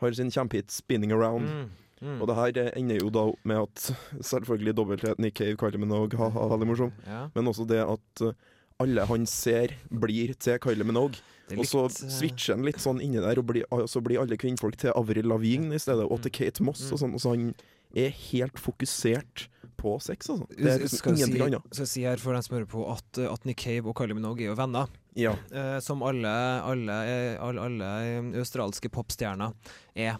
har 0.00 0.14
sin 0.16 0.30
kjempehit 0.30 0.70
'Spinning 0.72 1.12
Around'. 1.12 1.50
Mm. 1.50 1.70
Mm. 2.00 2.20
Og 2.22 2.28
det 2.30 2.36
her 2.38 2.70
ender 2.78 3.00
jo 3.02 3.10
da 3.10 3.24
opp 3.32 3.40
med 3.44 3.58
at 3.58 3.88
selvfølgelig 4.30 4.76
dobbeltheten 4.78 5.24
Nick 5.24 5.34
Cave, 5.38 5.56
Kylie 5.58 5.80
Minogue, 5.82 6.18
ha-ha, 6.18 6.46
veldig 6.52 6.68
morsom. 6.70 6.92
Ja, 7.06 7.26
Men 7.34 7.50
også 7.50 7.66
det 7.66 7.82
at 7.82 8.22
eh, 8.22 8.32
alle 8.78 9.06
han 9.10 9.26
ser, 9.26 9.74
blir 9.90 10.34
til 10.38 10.60
Kylie 10.62 10.86
Minogue. 10.86 11.18
er 11.50 11.58
Og 11.58 11.66
så 11.66 11.84
eh, 11.88 12.10
switcher 12.14 12.54
han 12.54 12.64
litt 12.64 12.78
sånn 12.78 13.02
inni 13.02 13.18
der, 13.18 13.38
og, 13.38 13.48
blir, 13.50 13.66
og 13.74 13.88
så 13.90 14.00
blir 14.00 14.22
alle 14.22 14.38
kvinnfolk 14.38 14.78
til 14.78 14.94
Avril 14.94 15.26
Lavigne 15.26 15.74
i 15.74 15.82
stedet, 15.82 16.06
og 16.06 16.22
til 16.22 16.30
Kate 16.30 16.62
Moss 16.62 16.86
og 16.92 17.02
sånn. 17.02 17.16
Og 17.18 17.24
så 17.24 17.34
han 17.34 17.50
er 17.96 18.10
helt 18.10 18.58
fokusert 18.60 19.48
på 19.78 19.94
sex, 20.02 20.28
altså. 20.30 20.46
Det 20.50 20.72
er 20.72 20.82
ingenting 20.82 21.14
ingenting 21.14 21.38
si, 21.38 21.46
annet. 21.46 21.72
Skal 21.72 21.86
si 21.86 22.02
her 22.02 22.20
for 22.20 22.34
den 22.34 22.42
som 22.42 22.56
hører 22.58 22.68
på, 22.70 22.82
at, 22.92 23.20
eh, 23.22 23.30
at 23.30 23.46
Nick 23.46 23.62
Cave 23.62 23.86
og 23.86 23.96
Kylie 23.98 24.16
Minogue 24.18 24.42
er 24.42 24.50
jo 24.50 24.58
venner. 24.58 24.90
Ja. 25.18 25.36
eh, 25.54 25.78
som 25.82 26.02
alle, 26.06 26.30
alle, 26.62 26.96
eh, 27.06 27.34
alle, 27.42 27.62
alle 27.62 27.90
australske 28.38 28.90
popstjerner 28.90 29.54
er. 29.94 30.18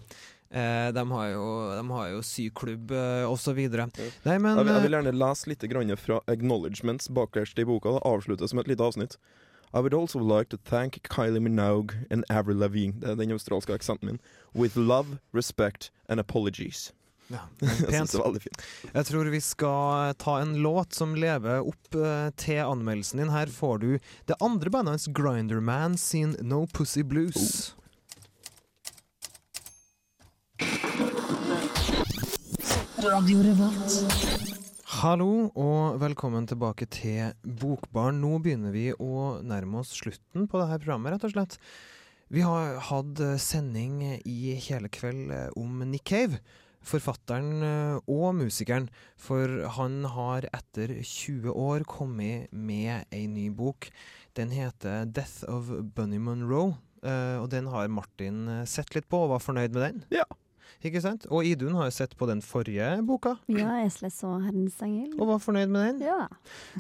Eh, 0.51 0.93
de 0.97 1.05
har 1.11 1.27
jo, 1.29 1.45
de 1.77 1.83
har 1.91 2.09
jo 2.15 2.23
syklubb 2.25 2.95
eh, 2.95 3.27
osv. 3.29 3.59
Nei, 3.59 4.39
men 4.39 4.57
Jeg 4.57 4.65
jeg 4.65 4.85
vil 4.87 4.95
eh, 4.95 4.95
gjerne 4.97 5.19
lese 5.19 5.51
litt 5.51 5.67
fra 6.01 6.21
acknowledgements 6.27 7.11
bakerst 7.11 7.59
i 7.59 7.67
boka. 7.69 7.99
Det 7.99 8.07
avsluttes 8.07 8.51
som 8.51 8.59
et 8.63 8.69
lite 8.69 8.83
avsnitt. 8.83 9.19
I 9.75 9.81
would 9.81 9.93
also 9.93 10.19
like 10.19 10.49
to 10.49 10.57
thank 10.57 10.97
Kylie 11.11 11.41
Minogue 11.41 11.95
and 12.11 12.25
Avril 12.31 12.57
Lavigne, 12.57 13.01
det 13.01 13.11
er 13.11 13.17
den 13.17 13.33
australske 13.33 13.75
aksenten 13.75 14.07
min, 14.07 14.21
with 14.55 14.79
love, 14.79 15.19
respect 15.35 15.91
and 16.09 16.19
apologies. 16.19 16.93
Ja, 17.29 17.43
Jeg 17.61 17.93
synes 17.93 18.13
det 18.13 18.21
var 18.21 18.29
veldig 18.31 18.45
fint. 18.45 18.63
Jeg 18.95 19.09
tror 19.11 19.33
vi 19.33 19.41
skal 19.45 20.15
ta 20.21 20.39
en 20.41 20.55
låt 20.65 20.97
som 20.97 21.17
lever 21.19 21.67
opp 21.69 21.99
eh, 21.99 22.29
til 22.41 22.63
anmeldelsen 22.65 23.21
din. 23.21 23.33
Her 23.35 23.53
får 23.53 23.83
du 23.85 23.91
det 24.31 24.39
andre 24.45 24.73
bandet 24.73 24.97
hans, 24.97 25.09
Grinderman, 25.13 25.99
sin 26.01 26.37
No 26.41 26.65
Pussy 26.73 27.05
Blues. 27.05 27.75
Radio 33.05 33.45
Revolt. 33.45 34.49
Hallo 34.99 35.51
og 35.53 36.01
velkommen 36.01 36.49
tilbake 36.49 36.89
til 36.91 37.37
Bokbarn. 37.45 38.23
Nå 38.23 38.41
begynner 38.43 38.73
vi 38.75 38.89
å 38.97 39.37
nærme 39.45 39.83
oss 39.83 39.93
slutten 40.01 40.49
på 40.49 40.59
dette 40.59 40.81
programmet, 40.81 41.13
rett 41.13 41.29
og 41.29 41.35
slett. 41.37 41.59
Vi 42.33 42.43
har 42.45 42.81
hatt 42.89 43.21
eh, 43.23 43.37
sending 43.41 44.01
i 44.25 44.57
hele 44.65 44.91
kveld 44.93 45.31
eh, 45.33 45.47
om 45.61 45.85
Nick 45.87 46.09
Cave, 46.11 46.41
forfatteren 46.85 47.63
eh, 47.65 48.11
og 48.11 48.35
musikeren. 48.39 48.89
For 49.19 49.69
han 49.79 50.03
har 50.15 50.49
etter 50.53 50.95
20 51.03 51.53
år 51.53 51.87
kommet 51.89 52.53
med 52.53 53.09
ei 53.15 53.27
ny 53.31 53.49
bok. 53.51 53.91
Den 54.39 54.53
heter 54.55 55.07
'Death 55.07 55.45
of 55.49 55.71
Bunny 55.95 56.19
Monroe', 56.19 56.77
eh, 57.03 57.37
og 57.43 57.51
den 57.51 57.67
har 57.67 57.89
Martin 57.89 58.47
eh, 58.49 58.65
sett 58.65 58.95
litt 58.95 59.09
på 59.09 59.25
og 59.25 59.35
var 59.35 59.43
fornøyd 59.43 59.75
med 59.75 59.83
den. 59.83 60.05
Ja. 60.21 60.29
Ikke 60.85 61.01
sant? 61.03 61.27
Og 61.33 61.45
Idun 61.49 61.75
har 61.79 61.89
jo 61.89 61.95
sett 61.95 62.15
på 62.19 62.27
den 62.29 62.41
forrige 62.45 62.91
boka 63.07 63.37
Ja, 63.51 63.79
Esle 63.85 64.11
og 64.29 64.43
Herrens 64.47 64.77
engel. 64.85 65.13
og 65.19 65.27
var 65.33 65.39
fornøyd 65.43 65.69
med 65.73 65.99
den. 65.99 66.07
Ja. 66.09 66.29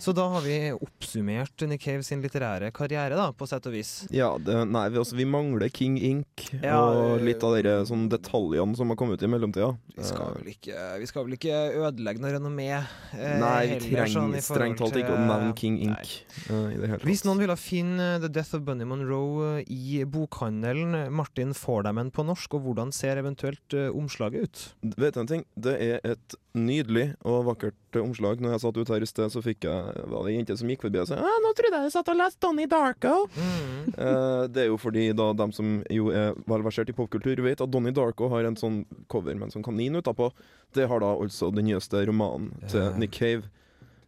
Så 0.00 0.14
da 0.16 0.28
har 0.32 0.42
vi 0.44 0.58
oppsummert 0.76 1.64
Nick 1.68 1.82
Cave 1.84 2.02
sin 2.06 2.22
litterære 2.22 2.70
karriere, 2.74 3.16
da, 3.18 3.30
på 3.32 3.46
sett 3.48 3.66
og 3.68 3.74
vis. 3.74 3.92
Ja, 4.14 4.30
det, 4.38 4.56
nei, 4.70 4.84
vi, 4.92 4.98
altså, 5.02 5.16
vi 5.18 5.26
mangler 5.28 5.68
King 5.74 5.98
Ink 5.98 6.46
Ja, 6.62 6.78
og 6.82 7.18
øh, 7.18 7.24
litt 7.26 7.42
av 7.46 7.56
de 7.58 7.74
sånn 7.88 8.06
detaljene 8.12 8.76
som 8.78 8.90
har 8.92 8.98
kommet 9.00 9.18
ut 9.20 9.26
i 9.26 9.30
mellomtida. 9.30 9.70
Vi 9.96 10.06
skal 10.06 10.34
vel 10.38 10.52
ikke, 10.54 10.82
vi 11.02 11.08
skal 11.10 11.26
vel 11.26 11.36
ikke 11.38 11.58
ødelegge 11.84 12.22
noe 12.22 12.32
renommé? 12.36 12.68
eh, 13.14 13.38
Nei, 13.40 13.66
vi 13.74 13.78
trenger 13.88 14.12
sånn, 14.14 14.36
strengt 14.44 14.78
talt 14.82 14.96
ikke 15.00 15.14
å 15.16 15.20
nevne 15.22 15.54
King. 15.58 15.78
Ink. 15.88 16.12
uh, 16.50 16.68
i 16.72 16.76
det 16.78 16.88
hele 16.88 16.98
tatt. 16.98 17.06
Hvis 17.08 17.24
noen 17.26 17.40
ville 17.42 17.56
finne 17.58 18.08
The 18.22 18.30
Death 18.32 18.56
of 18.58 18.64
Bunny 18.66 18.86
Monroe 18.88 19.58
eh, 19.60 19.70
i 19.72 20.02
bokhandelen, 20.08 20.96
Martin, 21.14 21.54
får 21.56 21.86
dem 21.88 21.98
en 22.02 22.10
på 22.14 22.24
norsk, 22.26 22.56
og 22.58 22.64
hvordan 22.66 22.90
ser 22.94 23.20
eventuelt 23.20 23.74
eh, 23.77 23.77
omslaget 23.94 24.42
ut? 24.48 24.62
Vet 24.98 25.14
du 25.14 25.20
en 25.22 25.30
ting? 25.30 25.44
Det 25.54 25.74
er 25.84 26.00
et 26.06 26.34
nydelig 26.58 27.06
og 27.24 27.44
vakkert 27.48 27.96
eh, 27.96 28.02
omslag. 28.02 28.42
Når 28.42 28.54
jeg 28.54 28.62
satt 28.64 28.80
ut 28.80 28.92
her 28.92 29.04
i 29.04 29.08
sted, 29.08 29.32
så 29.34 29.42
fikk 29.44 29.66
jeg 29.68 30.04
var 30.10 30.26
det 30.26 30.32
ei 30.32 30.36
jente 30.38 30.56
som 30.60 30.70
gikk 30.72 30.84
forbi 30.86 31.00
og 31.02 31.08
sa 31.10 31.18
ah, 31.22 31.38
'Nå 31.44 31.52
trodde 31.58 31.80
jeg 31.80 31.90
du 31.90 31.94
satt 31.94 32.10
og 32.12 32.18
leste 32.20 32.42
Donnie 32.44 32.70
Darko'. 32.70 33.28
Mm. 33.36 33.94
Eh, 33.94 34.42
det 34.52 34.64
er 34.64 34.68
jo 34.72 34.80
fordi 34.80 35.08
da 35.16 35.30
dem 35.38 35.52
som 35.56 35.78
jo 35.90 36.10
er 36.10 36.34
velversert 36.50 36.90
i 36.90 36.96
popkultur, 36.96 37.42
vet 37.44 37.62
at 37.64 37.70
Donnie 37.70 37.94
Darko 37.94 38.28
har 38.32 38.44
en 38.48 38.58
sånn 38.58 38.84
cover 39.08 39.34
med 39.34 39.48
en 39.48 39.56
sånn 39.58 39.66
kanin 39.66 39.96
utapå. 40.00 40.32
Det 40.74 40.88
har 40.88 41.00
da 41.00 41.14
altså 41.14 41.52
den 41.54 41.70
nyeste 41.70 42.04
romanen 42.06 42.52
til 42.68 42.82
Ja. 42.82 42.92
Nick 42.96 43.12
Cave. 43.12 43.48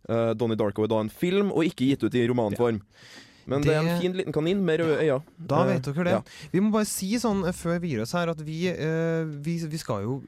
Eh, 0.08 0.34
Donnie 0.34 0.56
Darko 0.56 0.84
er 0.84 0.88
da 0.88 1.00
en 1.00 1.10
film, 1.12 1.52
og 1.52 1.64
ikke 1.64 1.86
gitt 1.92 2.02
ut 2.04 2.14
i 2.14 2.26
romanform. 2.26 2.80
Men 3.50 3.64
det, 3.66 3.74
er 3.74 3.82
en 3.82 4.00
fin 4.00 4.14
liten 4.16 4.32
kanin 4.34 4.60
med 4.64 4.80
røde 4.80 4.96
øyne. 5.02 5.20
Da 5.50 5.60
Eh, 5.64 5.70
vet 5.74 5.88
dere 5.90 6.04
det. 6.06 6.12
ja. 6.16 6.22
Vi 6.52 6.60
må 6.62 6.70
bare 6.74 6.86
si 6.88 7.10
sånn 7.18 7.44
eh, 7.48 7.52
før 7.56 7.80
vi 7.82 7.90
gir 7.92 8.02
oss 8.04 8.12
her, 8.16 8.30
at 8.32 8.40
vi, 8.46 8.60
eh, 8.70 9.24
vi, 9.44 9.58
vi 9.66 9.80
skal 9.82 10.04
jo 10.06 10.20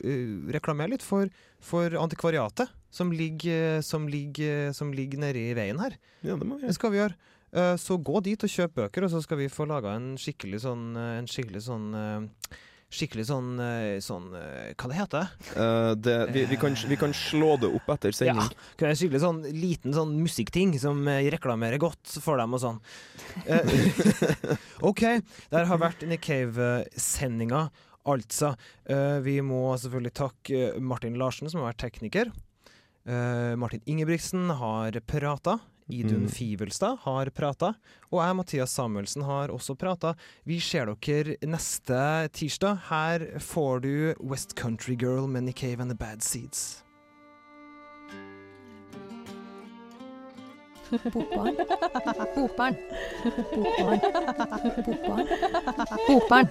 reklamere 0.53 0.91
litt 0.97 1.03
for, 1.07 1.31
for 1.63 1.95
antikvariatet 2.03 2.69
som 2.93 3.13
ligger, 3.15 3.81
som, 3.87 4.09
ligger, 4.11 4.73
som 4.77 4.91
ligger 4.93 5.19
nedi 5.23 5.47
veien 5.57 5.79
her. 5.81 5.95
Ja, 6.23 6.37
det 6.37 6.45
må 6.47 6.59
vi 6.61 6.67
Det 6.69 6.75
skal 6.77 6.93
vi 6.93 6.99
gjøre. 7.01 7.17
Så 7.77 7.99
gå 8.01 8.21
dit 8.25 8.41
og 8.45 8.49
kjøp 8.49 8.75
bøker, 8.79 9.05
og 9.05 9.11
så 9.13 9.21
skal 9.23 9.37
vi 9.43 9.49
få 9.53 9.67
laga 9.69 9.91
en 9.99 10.15
skikkelig 10.17 10.63
sånn 10.65 10.97
En 10.97 11.27
skikkelig 11.29 11.61
sånn 11.67 11.91
Skikkelig 12.93 13.25
sånn, 13.31 13.55
eh, 13.63 13.99
sånn 14.05 14.27
eh, 14.37 14.73
Hva 14.77 14.91
det 14.91 14.99
heter 14.99 15.31
uh, 15.57 15.93
det, 15.97 16.17
vi, 16.35 16.45
vi, 16.51 16.59
kan, 16.61 16.75
vi 16.91 16.99
kan 17.01 17.15
slå 17.17 17.55
det 17.63 17.71
opp 17.73 17.89
etter 17.95 18.13
sending. 18.17 18.51
Ja, 18.53 18.89
en 18.91 18.99
skikkelig 18.99 19.23
sånn 19.23 19.41
liten 19.57 19.97
sånn 19.97 20.13
musikkting 20.21 20.75
som 20.81 21.01
reklamerer 21.09 21.81
godt 21.81 22.19
for 22.21 22.41
dem 22.41 22.53
og 22.57 22.61
sånn. 22.63 22.83
OK, 24.91 25.03
der 25.55 25.69
har 25.71 25.81
vært 25.81 26.05
Nick 26.09 26.27
Cave-sendinga 26.29 27.69
Altså, 28.11 28.57
vi 29.23 29.37
må 29.47 29.77
selvfølgelig 29.79 30.11
takke 30.19 30.63
Martin 30.83 31.15
Larsen, 31.21 31.47
som 31.47 31.61
har 31.61 31.69
vært 31.71 31.85
tekniker. 31.85 32.33
Martin 33.07 33.85
Ingebrigtsen 33.87 34.51
har 34.59 34.99
prata. 35.07 35.61
Idun 35.93 36.25
Mm. 36.27 36.29
Fivelstad 36.33 36.99
har 37.05 37.31
prata. 37.31 37.73
Og 38.11 38.21
jeg, 38.23 38.37
Mathias 38.37 38.71
Samuelsen, 38.77 39.23
har 39.29 39.49
også 39.53 39.75
prata. 39.79 40.15
Vi 40.49 40.59
ser 40.61 40.87
dere 40.95 41.37
neste 41.47 42.29
tirsdag. 42.33 42.79
Her 42.89 43.27
får 43.39 43.83
du 43.85 44.15
West 44.21 44.55
Country 44.59 44.97
Girl 44.99 45.29
med 45.29 45.45
Nick 45.45 45.61
Cave 45.61 45.81
and 45.83 45.91
The 45.91 45.97
Bad 45.99 46.23
Seeds. 46.23 46.83
Bokbarn. 51.13 51.57
Bokbarn. 52.37 52.77
Bokbarn. 53.55 54.01
Bokbarn. 54.85 55.27
Bokbarn. 56.09 56.49